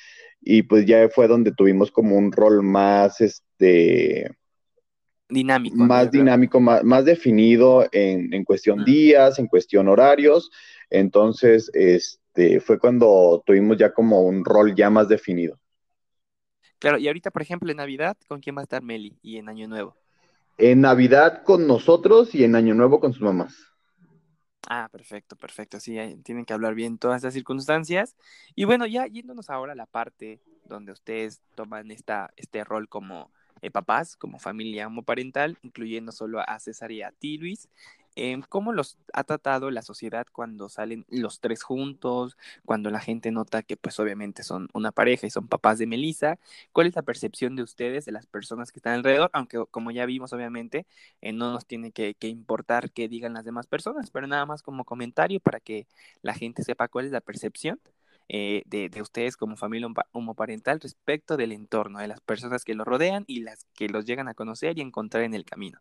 [0.40, 4.30] y pues ya fue donde tuvimos como un rol más, este...
[5.28, 5.76] Dinámico.
[5.76, 8.84] Más dinámico, más, más, definido en, en cuestión ah.
[8.84, 10.50] días, en cuestión horarios.
[10.90, 15.58] Entonces, este, fue cuando tuvimos ya como un rol ya más definido.
[16.78, 19.16] Claro, y ahorita, por ejemplo, en Navidad, ¿con quién va a estar Meli?
[19.22, 20.01] Y en Año Nuevo
[20.70, 23.52] en Navidad con nosotros y en Año Nuevo con sus mamás.
[24.68, 25.80] Ah, perfecto, perfecto.
[25.80, 28.14] Sí, tienen que hablar bien todas estas circunstancias.
[28.54, 33.32] Y bueno, ya yéndonos ahora a la parte donde ustedes toman esta, este rol como
[33.60, 37.68] eh, papás, como familia homoparental, incluyendo solo a César y a ti, Luis.
[38.14, 42.36] Em, ¿Cómo los ha tratado la sociedad cuando salen los tres juntos,
[42.66, 46.38] cuando la gente nota que pues obviamente son una pareja y son papás de Melissa?
[46.72, 49.30] ¿Cuál es la percepción de ustedes, de las personas que están alrededor?
[49.32, 50.86] Aunque como ya vimos obviamente,
[51.22, 54.62] eh, no nos tiene que, que, importar qué digan las demás personas, pero nada más
[54.62, 55.86] como comentario para que
[56.20, 57.80] la gente sepa cuál es la percepción.
[58.28, 62.86] eh, de, de, ustedes como familia homoparental respecto del entorno, de las personas que los
[62.86, 65.80] rodean y las que los llegan a conocer y encontrar en el camino.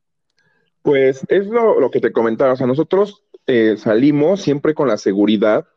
[0.82, 5.67] Pues es lo, que te comentaba, o sea, nosotros eh, salimos siempre con la seguridad,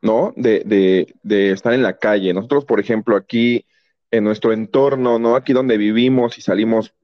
[0.00, 0.32] ¿no?
[0.36, 2.32] De, de, de estar en la calle.
[2.32, 3.66] Nosotros, por ejemplo, aquí
[4.10, 5.34] en nuestro entorno, ¿no?
[5.34, 6.94] Aquí donde vivimos y salimos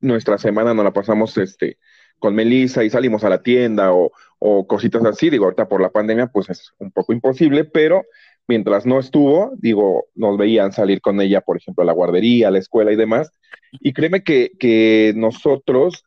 [0.00, 1.78] nuestra semana, nos la pasamos este,
[2.18, 5.30] con Melissa y salimos a la tienda o, o, cositas así.
[5.30, 8.04] Digo, ahorita por la pandemia, pues es un poco imposible, pero
[8.48, 12.50] mientras no estuvo, digo, nos veían salir con ella, por ejemplo, a la guardería, a
[12.50, 13.30] la escuela y demás.
[13.72, 16.04] Y créeme que, que nosotros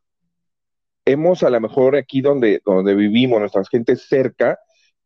[1.11, 4.59] hemos a lo mejor aquí donde, donde vivimos, nuestra gente cerca,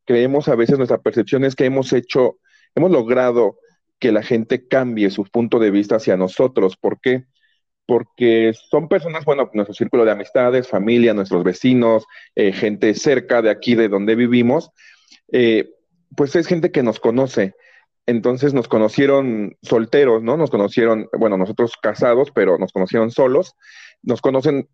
[0.06, 2.38] creemos a veces nuestra percepción es que hemos hecho,
[2.76, 3.58] hemos logrado
[4.00, 6.78] que la gente cambie su punto de vista hacia nosotros.
[6.78, 7.26] ¿Por qué?
[7.86, 13.50] Porque son personas, bueno, nuestro círculo de amistades, familia, nuestros vecinos, eh, gente cerca de
[13.50, 14.72] aquí, de donde vivimos,
[15.32, 15.70] eh,
[16.16, 17.56] pues es gente que nos conoce.
[18.08, 20.38] Entonces nos conocieron solteros, ¿no?
[20.38, 23.56] Nos conocieron, bueno, nosotros casados, pero nos conocieron solos
[24.06, 24.68] nos conocen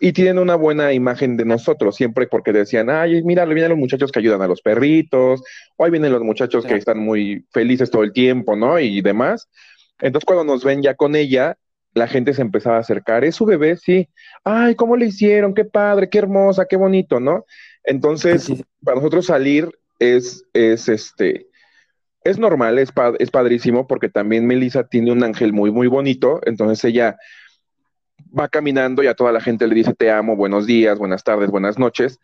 [0.00, 4.10] y tienen una buena imagen de nosotros, siempre porque decían, ay, mira, vienen los muchachos
[4.10, 5.42] que ayudan a los perritos,
[5.76, 8.80] o ahí vienen los muchachos que están muy felices todo el tiempo, ¿no?
[8.80, 9.48] Y demás.
[10.00, 11.56] Entonces, cuando nos ven ya con ella,
[11.94, 13.76] la gente se empezaba a acercar, ¿es su bebé?
[13.76, 14.08] Sí.
[14.42, 15.54] Ay, ¿cómo le hicieron?
[15.54, 17.44] Qué padre, qué hermosa, qué bonito, ¿no?
[17.84, 21.46] Entonces, sí, para nosotros salir es, es este,
[22.24, 26.84] es normal, es, es padrísimo, porque también Melissa tiene un ángel muy, muy bonito, entonces
[26.84, 27.16] ella
[28.38, 31.50] va caminando y a toda la gente le dice te amo, buenos días, buenas tardes,
[31.50, 32.18] buenas noches,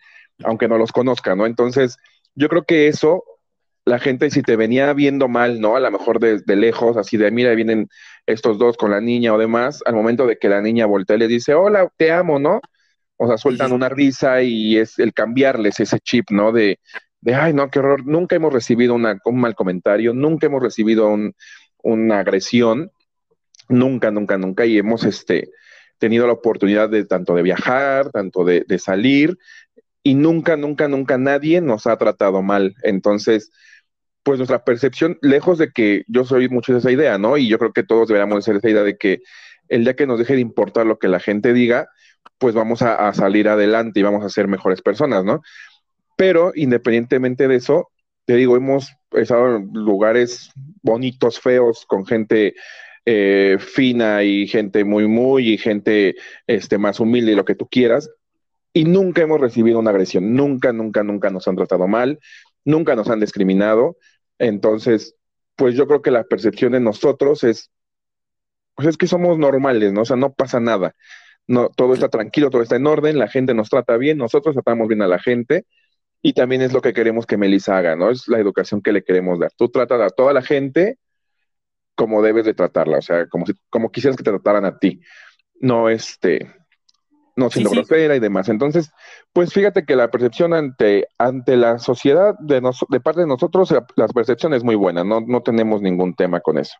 [0.44, 1.46] aunque no los conozca, ¿no?
[1.46, 1.96] Entonces,
[2.34, 3.24] yo creo que eso,
[3.84, 5.76] la gente si te venía viendo mal, ¿no?
[5.76, 7.88] A lo mejor desde de lejos, así de, mira, vienen
[8.26, 11.20] estos dos con la niña o demás, al momento de que la niña voltea y
[11.20, 12.60] le dice, hola, te amo, ¿no?
[13.16, 16.52] O sea, sueltan una risa y es el cambiarles ese chip, ¿no?
[16.52, 16.78] De,
[17.20, 21.08] de ay, no, qué horror, nunca hemos recibido una, un mal comentario, nunca hemos recibido
[21.08, 21.34] un,
[21.82, 22.92] una agresión,
[23.68, 25.50] nunca, nunca, nunca, y hemos, este,
[25.98, 29.38] tenido la oportunidad de tanto de viajar, tanto de, de, salir,
[30.02, 32.74] y nunca, nunca, nunca nadie nos ha tratado mal.
[32.82, 33.50] Entonces,
[34.22, 37.36] pues nuestra percepción, lejos de que yo soy mucho de esa idea, ¿no?
[37.36, 39.20] Y yo creo que todos deberíamos ser esa idea de que
[39.68, 41.88] el día que nos deje de importar lo que la gente diga,
[42.38, 45.42] pues vamos a, a salir adelante y vamos a ser mejores personas, ¿no?
[46.16, 47.90] Pero independientemente de eso,
[48.24, 50.50] te digo, hemos estado en lugares
[50.82, 52.54] bonitos, feos, con gente
[53.10, 56.14] eh, fina y gente muy, muy, y gente
[56.46, 58.10] este, más humilde y lo que tú quieras.
[58.74, 62.18] Y nunca hemos recibido una agresión, nunca, nunca, nunca nos han tratado mal,
[62.66, 63.96] nunca nos han discriminado.
[64.38, 65.16] Entonces,
[65.56, 67.70] pues yo creo que la percepción de nosotros es,
[68.74, 70.02] pues es que somos normales, ¿no?
[70.02, 70.94] O sea, no pasa nada.
[71.46, 74.86] No, todo está tranquilo, todo está en orden, la gente nos trata bien, nosotros tratamos
[74.86, 75.64] bien a la gente
[76.20, 78.10] y también es lo que queremos que Melissa haga, ¿no?
[78.10, 79.50] Es la educación que le queremos dar.
[79.56, 80.98] Tú tratas a toda la gente
[81.98, 85.00] como debes de tratarla, o sea, como, si, como quisieras que te trataran a ti,
[85.60, 86.48] no este,
[87.34, 88.18] no siendo sí, grosera sí.
[88.18, 88.48] y demás.
[88.48, 88.92] Entonces,
[89.32, 93.72] pues fíjate que la percepción ante, ante la sociedad de, nos, de parte de nosotros,
[93.72, 96.76] la, la percepción es muy buena, no, no tenemos ningún tema con eso.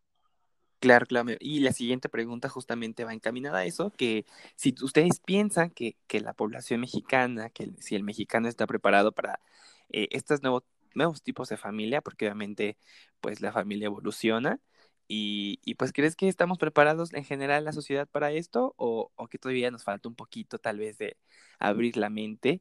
[0.79, 1.33] Claro, claro.
[1.41, 6.21] Y la siguiente pregunta justamente va encaminada a eso, que si ustedes piensan que, que
[6.21, 9.41] la población mexicana, que si el mexicano está preparado para
[9.89, 10.63] eh, estos nuevos,
[10.95, 12.77] nuevos tipos de familia, porque obviamente
[13.21, 14.61] pues la familia evoluciona,
[15.09, 18.75] y, y, pues, ¿crees que estamos preparados en general la sociedad para esto?
[18.77, 21.17] O, ¿O, que todavía nos falta un poquito tal vez de
[21.59, 22.61] abrir la mente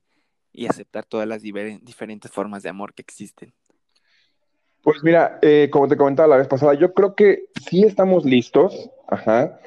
[0.53, 3.53] y aceptar todas las diferentes formas de amor que existen?
[4.81, 8.89] Pues mira, eh, como te comentaba la vez pasada, yo creo que sí estamos listos,
[9.09, 9.59] ajá.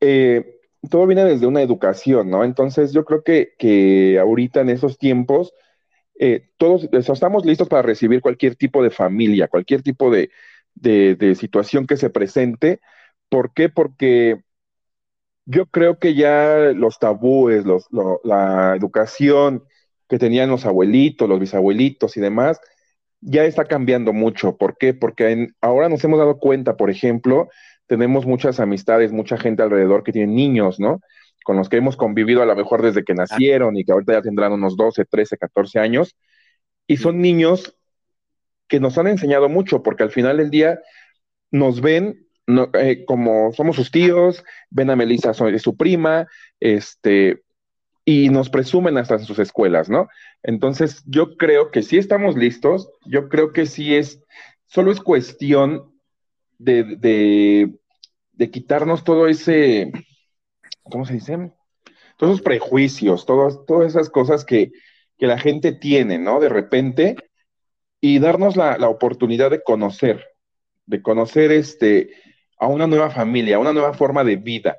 [0.00, 0.60] Eh,
[0.90, 2.44] todo viene desde una educación, ¿no?
[2.44, 5.54] Entonces yo creo que, que ahorita en esos tiempos,
[6.18, 10.30] eh, todos estamos listos para recibir cualquier tipo de familia, cualquier tipo de,
[10.76, 12.80] de, de, situación que se presente.
[13.28, 13.68] ¿Por qué?
[13.68, 14.40] Porque
[15.46, 19.64] yo creo que ya los tabúes, los, lo, la educación
[20.08, 22.60] que tenían los abuelitos, los bisabuelitos y demás,
[23.20, 24.56] ya está cambiando mucho.
[24.56, 24.94] ¿Por qué?
[24.94, 27.48] Porque en, ahora nos hemos dado cuenta, por ejemplo,
[27.86, 31.00] tenemos muchas amistades, mucha gente alrededor que tiene niños, ¿no?
[31.44, 34.22] Con los que hemos convivido a lo mejor desde que nacieron y que ahorita ya
[34.22, 36.16] tendrán unos 12, 13, 14 años.
[36.88, 37.75] Y son niños
[38.68, 40.78] que nos han enseñado mucho, porque al final del día
[41.50, 42.26] nos ven
[42.74, 46.28] eh, como somos sus tíos, ven a Melissa, su prima,
[46.60, 47.42] este,
[48.04, 50.08] y nos presumen hasta en sus escuelas, ¿no?
[50.44, 54.22] Entonces, yo creo que sí estamos listos, yo creo que sí es,
[54.66, 55.92] solo es cuestión
[56.58, 57.74] de, de,
[58.32, 59.90] de quitarnos todo ese,
[60.84, 61.52] ¿cómo se dice?
[62.16, 64.70] Todos esos prejuicios, todas, todas esas cosas que,
[65.18, 66.38] que la gente tiene, ¿no?
[66.38, 67.16] De repente,
[68.06, 70.24] y darnos la, la, oportunidad de conocer,
[70.86, 72.10] de conocer este,
[72.56, 74.78] a una nueva familia, a una nueva forma de vida,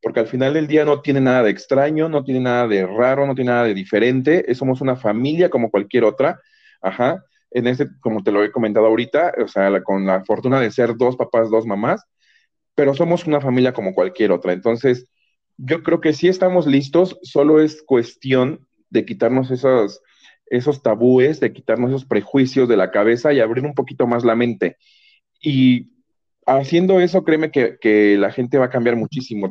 [0.00, 3.26] porque al final del día no tiene nada de extraño, no tiene nada de raro,
[3.26, 6.40] no tiene nada de diferente, somos una familia como cualquier otra,
[6.80, 10.70] ajá, en este, como te lo he comentado ahorita, o sea, con la fortuna de
[10.70, 12.04] ser dos papás, dos mamás,
[12.76, 15.08] pero somos una familia como cualquier otra, entonces
[15.56, 20.00] yo creo que sí estamos listos, solo es cuestión de quitarnos esos,
[20.50, 24.34] esos tabúes, de quitarnos esos prejuicios de la cabeza y abrir un poquito más la
[24.34, 24.76] mente.
[25.40, 25.90] Y
[26.46, 29.50] haciendo eso, créeme que, la gente va a cambiar muchísimo.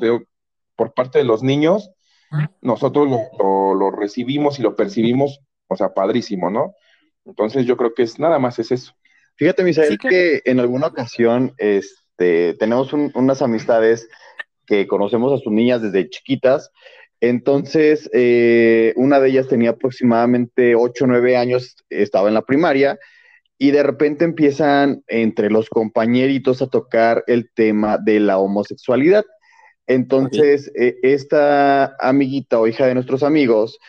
[0.75, 1.91] por parte de los niños,
[2.61, 6.73] nosotros lo, recibimos y lo percibimos, o sea, padrísimo, ¿no?
[7.25, 8.93] Entonces yo creo que es nada más es eso.
[9.35, 14.07] Fíjate, Misael, que en alguna ocasión este, tenemos unas amistades
[14.65, 16.71] que conocemos a sus niñas desde chiquitas.
[17.21, 22.99] Entonces, eh, una de ellas tenía aproximadamente 8 o 9 años, estaba en la primaria,
[23.57, 29.25] y de repente empiezan entre los compañeritos a tocar el tema de la homosexualidad.
[29.87, 33.79] Entonces, eh, esta amiguita o hija de nuestros amigos,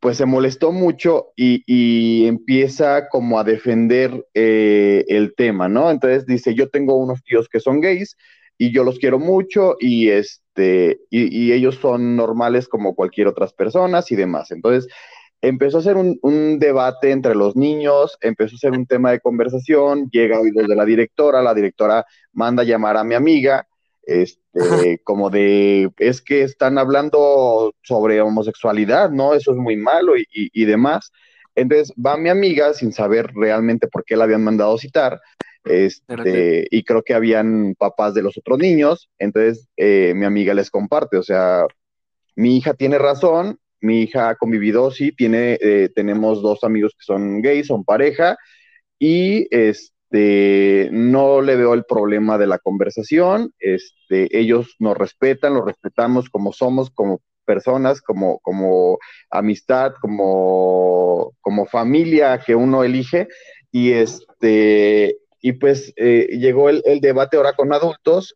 [0.00, 5.90] pues se molestó mucho y, empieza como a defender eh, el tema, ¿no?
[5.90, 8.16] Entonces dice, yo tengo unos tíos que son gays
[8.58, 13.52] y yo los quiero mucho y este, y, y ellos son normales como cualquier otras
[13.52, 14.50] personas y demás.
[14.50, 14.88] Entonces,
[15.48, 20.08] empezó a ser un, debate entre los niños, empezó a ser un tema de conversación,
[20.10, 23.66] llega a oídos de la directora, la directora manda a llamar a mi amiga,
[24.02, 29.34] este, como de, es que están hablando sobre homosexualidad, ¿no?
[29.34, 31.12] Eso es muy malo y, y, demás.
[31.54, 35.20] Entonces va mi amiga sin saber realmente por qué la habían mandado citar,
[35.64, 40.70] este, y creo que habían papás de los otros niños, entonces eh, mi amiga les
[40.70, 41.66] comparte, o sea,
[42.36, 47.04] mi hija tiene razón, mi hija ha convivido, sí, tiene, eh, tenemos dos amigos que
[47.04, 48.36] son gays, son pareja,
[48.98, 55.64] y este, no le veo el problema de la conversación, este, ellos nos respetan, los
[55.64, 58.98] respetamos como somos, como personas, como, como
[59.30, 63.28] amistad, como, como familia que uno elige,
[63.70, 68.34] y este, y pues eh, llegó el, el debate ahora con adultos,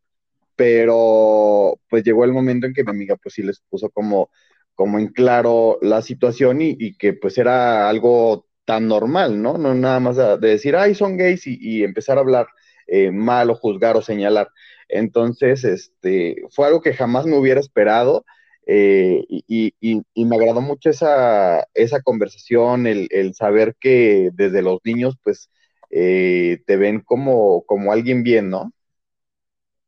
[0.56, 4.28] pero pues llegó el momento en que mi amiga pues sí les puso como
[4.74, 9.56] como en claro la situación y, que pues era algo tan normal, ¿no?
[9.58, 12.46] No nada más de, decir, ay, son gays y, empezar a hablar
[12.86, 14.50] eh, mal o juzgar o señalar.
[14.88, 18.24] Entonces, este, fue algo que jamás me hubiera esperado
[18.66, 19.74] eh, y,
[20.14, 25.50] me agradó mucho esa, esa conversación, el, saber que desde los niños, pues,
[25.90, 28.72] eh, te ven como, como alguien bien, ¿no?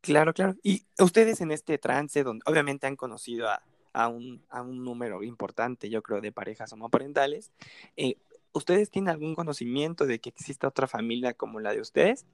[0.00, 0.54] Claro, claro.
[0.62, 5.22] Y ustedes en este trance, donde obviamente han conocido a, a un, a un número
[5.22, 7.50] importante, yo creo, de parejas homoparentales.
[7.96, 8.16] Eh,
[8.52, 12.26] ¿Ustedes tienen algún conocimiento de que exista otra familia como la de ustedes?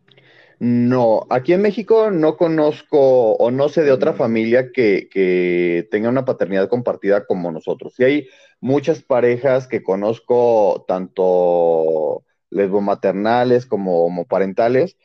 [0.59, 6.09] No, aquí en México no conozco o no sé de otra familia que, que tenga
[6.09, 7.99] una paternidad compartida como nosotros.
[8.01, 8.29] Y hay
[8.61, 12.25] muchas parejas que conozco, tanto
[12.57, 14.97] lesbomaternales como homoparentales,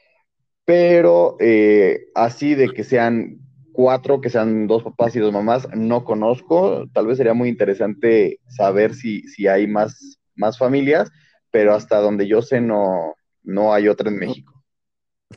[0.65, 3.39] pero eh, así de que sean
[3.73, 6.87] cuatro que sean dos papás y dos mamás, no conozco.
[6.93, 11.11] Tal vez sería muy interesante saber si, si hay más, más familias,
[11.51, 14.61] pero hasta donde yo sé no, no hay otra en México.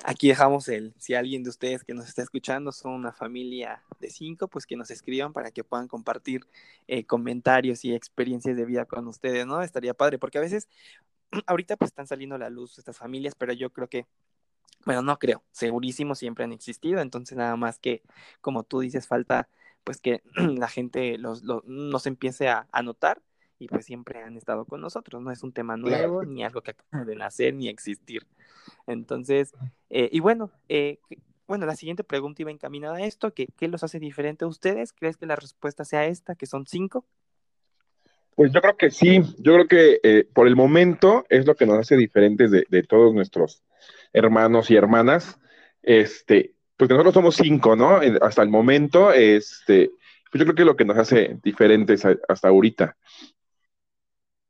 [0.02, 4.10] Aquí dejamos el, si alguien de ustedes que nos está escuchando son una familia de
[4.10, 6.40] cinco, pues que nos escriban para que puedan compartir
[6.88, 9.62] eh, comentarios y experiencias de vida con ustedes, ¿no?
[9.62, 10.68] Estaría padre, porque a veces,
[11.46, 14.06] ahorita pues están saliendo a la luz estas familias, pero yo creo que
[14.84, 18.02] bueno, no creo, segurísimo siempre han existido, entonces nada más que,
[18.40, 19.48] como tú dices, falta
[19.82, 23.22] pues que la gente los, nos empiece a, notar
[23.58, 26.72] y pues siempre han estado con nosotros, no es un tema nuevo, ni algo que
[26.72, 28.26] acaba de nacer, ni existir.
[28.86, 29.52] Entonces,
[29.90, 30.98] eh, y bueno, eh,
[31.46, 34.92] bueno, la siguiente pregunta iba encaminada a esto, ¿qué, ¿qué los hace diferente a ustedes?
[34.92, 37.06] ¿Crees que la respuesta sea esta, que son cinco?
[38.36, 41.66] Pues yo creo que sí, yo creo que eh, por el momento es lo que
[41.66, 43.62] nos hace diferentes de, de todos nuestros
[44.12, 45.38] hermanos y hermanas,
[45.82, 48.00] este, porque nosotros somos cinco, ¿no?
[48.22, 49.90] Hasta el momento, este,
[50.30, 52.96] pues yo creo que es lo que nos hace diferentes hasta ahorita.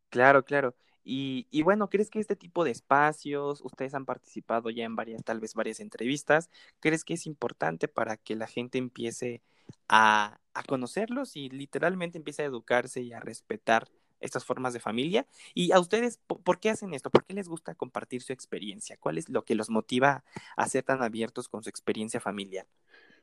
[0.09, 0.75] Claro, claro.
[1.05, 5.39] Y, bueno, ¿crees que este tipo de espacios, ustedes han participado ya en varias, tal
[5.39, 6.51] vez varias entrevistas,
[6.81, 9.43] ¿crees que es importante para que la gente empiece
[9.89, 13.89] a, a conocerlos y literalmente empiece a educarse y a respetar
[14.25, 15.27] estas formas de familia.
[15.53, 17.11] Y a ustedes, ¿por qué hacen esto?
[17.11, 18.97] ¿Por qué les gusta compartir su experiencia?
[18.99, 20.25] ¿Cuál es lo que los motiva
[20.57, 22.67] a ser tan abiertos con su experiencia familiar?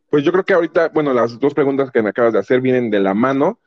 [0.09, 2.89] Pues yo creo que ahorita, bueno, las dos preguntas que me acabas de hacer vienen
[2.91, 3.59] de la mano.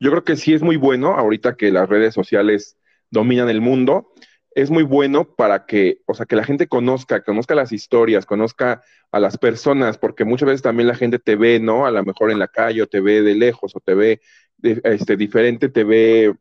[0.00, 2.76] Yo creo que sí es muy bueno ahorita que las redes sociales
[3.12, 4.12] dominan el mundo,
[4.54, 8.82] es muy bueno para que, o sea, que la gente conozca, conozca las historias, conozca
[9.10, 11.86] a las personas, porque muchas veces también la gente te ve, ¿no?
[11.86, 14.20] A lo mejor en la calle o te ve de lejos o te ve
[14.62, 16.34] este, diferente, te ve,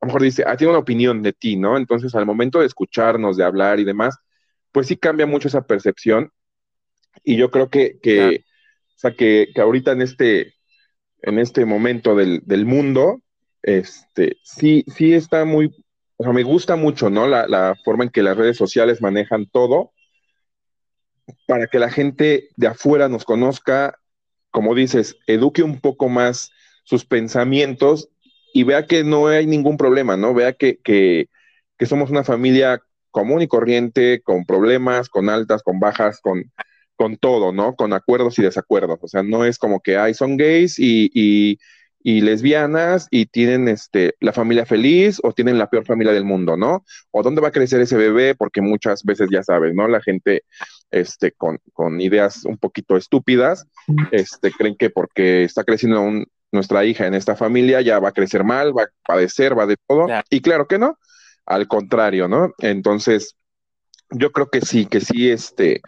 [0.00, 1.76] a lo mejor dice, ah, tiene una opinión de ti, ¿no?
[1.76, 4.16] Entonces, al momento de escucharnos, de hablar y demás,
[4.72, 6.30] pues sí cambia mucho esa percepción.
[7.22, 8.44] Y yo creo que, que
[8.96, 10.54] o sea, que, que, ahorita en este,
[11.22, 13.22] en este momento del, del mundo,
[13.62, 15.83] este, sí, sí está muy,
[16.16, 17.26] o sea, me gusta mucho, ¿no?
[17.26, 19.92] La, forma en que las redes sociales manejan todo
[21.46, 23.98] para que la gente de afuera nos conozca,
[24.50, 26.50] como dices, eduque un poco más
[26.84, 28.10] sus pensamientos
[28.52, 30.34] y vea que no hay ningún problema, ¿no?
[30.34, 31.28] Vea que, que,
[31.78, 36.52] que somos una familia común y corriente, con problemas, con altas, con bajas, con,
[36.94, 37.74] con todo, ¿no?
[37.74, 38.98] Con acuerdos y desacuerdos.
[39.02, 41.58] O sea, no es como que, ay, son gays y
[42.06, 46.54] y lesbianas y tienen este, la familia feliz o tienen la peor familia del mundo,
[46.54, 46.84] ¿no?
[47.10, 49.88] O dónde va a crecer ese bebé, porque muchas veces ya sabes, ¿no?
[49.88, 50.42] La gente
[50.90, 53.66] este, con, con ideas un poquito estúpidas,
[54.12, 58.12] este, creen que porque está creciendo un, nuestra hija en esta familia ya va a
[58.12, 60.06] crecer mal, va a padecer, va de todo.
[60.28, 60.98] Y claro que no,
[61.46, 62.52] al contrario, ¿no?
[62.58, 63.34] Entonces,
[64.10, 65.80] yo creo que sí, que sí, este,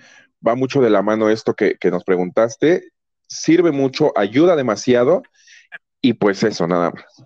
[0.45, 2.89] va mucho de la mano esto que, que nos preguntaste,
[3.29, 5.23] sirve mucho, ayuda demasiado
[6.07, 7.25] y pues eso, nada más.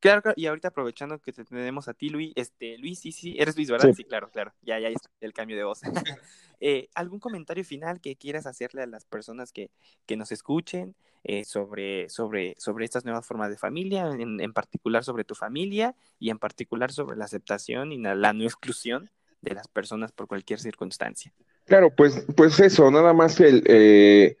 [0.00, 3.56] Claro, y ahorita aprovechando que te tenemos a ti, Luis, este, Luis, sí, sí, eres
[3.56, 3.92] Luis, ¿verdad?
[3.96, 5.80] Sí, claro, claro, ya, ya está el cambio de voz.
[6.60, 9.70] eh, ¿Algún comentario final que quieras hacerle a las personas que,
[10.06, 15.04] que nos escuchen eh, sobre, sobre, sobre estas nuevas formas de familia, en, en, particular
[15.04, 19.54] sobre tu familia y en particular sobre la aceptación y la, la no exclusión de
[19.54, 21.32] las personas por cualquier circunstancia?
[21.64, 23.62] Claro, pues, pues eso, nada más el...
[23.66, 24.36] Eh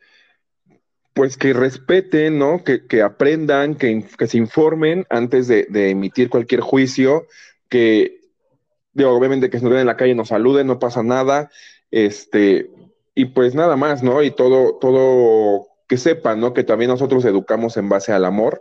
[1.16, 2.62] pues que respeten, ¿no?
[2.62, 7.26] Que, que aprendan, que, que, se informen antes de, de, emitir cualquier juicio,
[7.70, 8.20] que,
[8.92, 11.50] digo, obviamente que nos ven en la calle nos saluden, no pasa nada,
[11.90, 12.70] este,
[13.14, 14.22] y pues nada más, ¿no?
[14.22, 16.52] Y todo, todo, que sepan, ¿no?
[16.52, 18.60] Que también nosotros educamos en base al amor,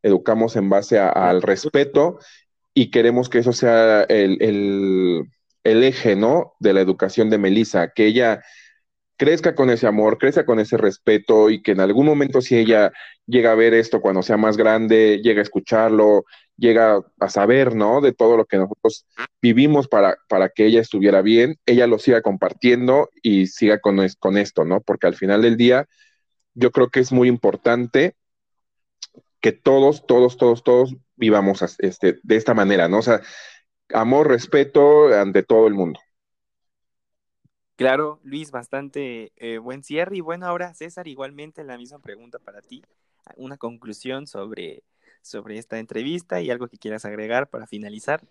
[0.00, 2.20] educamos en base al respeto
[2.72, 5.24] y queremos que eso sea el, el,
[5.64, 6.54] el eje, ¿no?
[6.60, 8.44] De la educación de Melissa, que ella
[9.16, 12.92] crezca con ese amor, crezca con ese respeto y que en algún momento si ella
[13.26, 16.24] llega a ver esto cuando sea más grande, llega a escucharlo,
[16.56, 18.00] llega a saber, ¿no?
[18.00, 19.06] De todo lo que nosotros
[19.40, 24.38] vivimos para, para que ella estuviera bien, ella lo siga compartiendo y siga con, con
[24.38, 24.80] esto, ¿no?
[24.80, 25.86] Porque al final del día
[26.54, 28.14] yo creo que es muy importante
[29.40, 32.98] que todos, todos, todos, todos vivamos este, de esta manera, ¿no?
[32.98, 33.20] O sea,
[33.92, 36.00] amor, respeto ante todo el mundo.
[37.76, 40.16] Claro, Luis, bastante eh, buen cierre.
[40.16, 42.82] Y bueno, ahora César, igualmente la misma pregunta para ti.
[43.36, 44.82] Una conclusión sobre,
[45.20, 48.22] sobre esta entrevista y algo que quieras agregar para finalizar.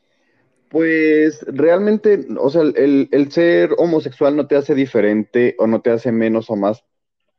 [0.69, 5.91] Pues realmente, o sea, el, el ser homosexual no te hace diferente o no te
[5.91, 6.83] hace menos o más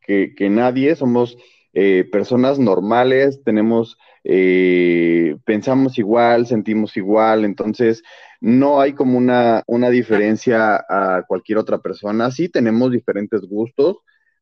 [0.01, 0.95] que, que nadie.
[0.95, 1.37] Somos
[1.75, 3.99] eh, personas normales, tenemos,
[4.29, 8.03] eh, pensamos igual, sentimos igual, entonces
[8.41, 12.33] no hay como una, una diferencia a cualquier otra persona.
[12.33, 13.99] Sí tenemos diferentes gustos,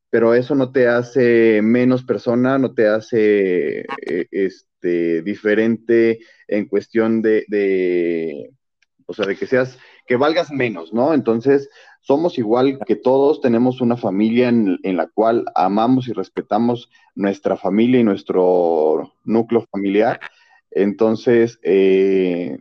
[0.09, 7.21] pero eso no te hace menos persona, no te hace eh, este, diferente en cuestión
[7.21, 8.49] de, de,
[9.05, 11.13] o sea, de que seas, que valgas menos, ¿no?
[11.13, 11.69] Entonces,
[12.01, 17.99] somos igual que todos, tenemos una familia en, la cual amamos y respetamos nuestra familia
[17.99, 20.19] y nuestro núcleo familiar.
[20.69, 22.59] Entonces, eh,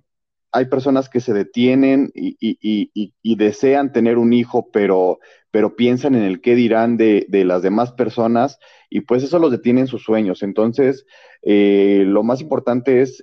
[0.55, 5.19] hay personas que se detienen y, desean tener un hijo, pero,
[5.51, 9.81] pero piensan en el qué dirán de, las demás personas y pues eso los detiene
[9.81, 10.43] en sus sueños.
[10.45, 11.07] Entonces,
[11.43, 13.21] eh, lo más importante es,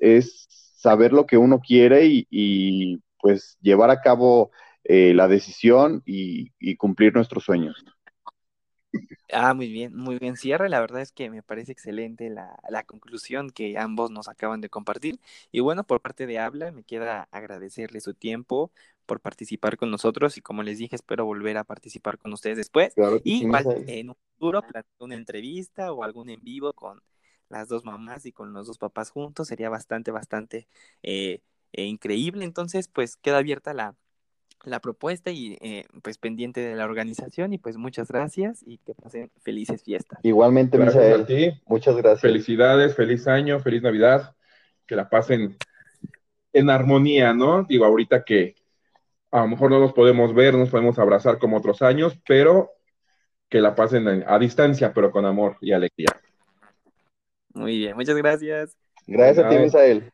[0.76, 4.52] saber lo que uno quiere y, pues llevar a cabo
[4.84, 7.84] eh, la decisión y cumplir nuestros sueños.
[9.32, 10.36] Ah, muy bien, muy bien.
[10.36, 14.60] Cierre, la verdad es que me parece excelente la, la, conclusión que ambos nos acaban
[14.60, 15.20] de compartir.
[15.52, 18.72] Y bueno, por parte de Habla, me queda agradecerle su tiempo
[19.06, 22.94] por participar con nosotros y como les dije, espero volver a participar con ustedes después.
[22.94, 23.44] Claro y
[23.88, 24.64] en un futuro,
[25.00, 27.02] una entrevista o algún en vivo con
[27.50, 30.68] las dos mamás y con los dos papás juntos, sería bastante, bastante
[31.04, 31.42] eh,
[31.74, 32.46] eh, increíble.
[32.46, 33.96] Entonces, pues queda abierta la,
[34.64, 38.94] la propuesta y eh, pues pendiente de la organización y pues muchas gracias y que
[38.94, 40.20] pasen felices fiestas.
[40.24, 41.22] Igualmente, gracias Misael.
[41.22, 41.62] a ti.
[41.66, 42.22] Muchas gracias.
[42.22, 44.36] Felicidades, feliz año, feliz Navidad,
[44.86, 45.58] que la pasen
[46.54, 47.64] en armonía, ¿no?
[47.64, 48.56] Digo, ahorita que
[49.32, 52.72] a lo mejor no nos podemos ver, no nos podemos abrazar como otros años, pero
[53.50, 56.08] que la pasen a distancia, pero con amor y alegría.
[57.54, 58.78] Muy bien, muchas gracias.
[59.08, 60.12] Gracias a ti, Misael.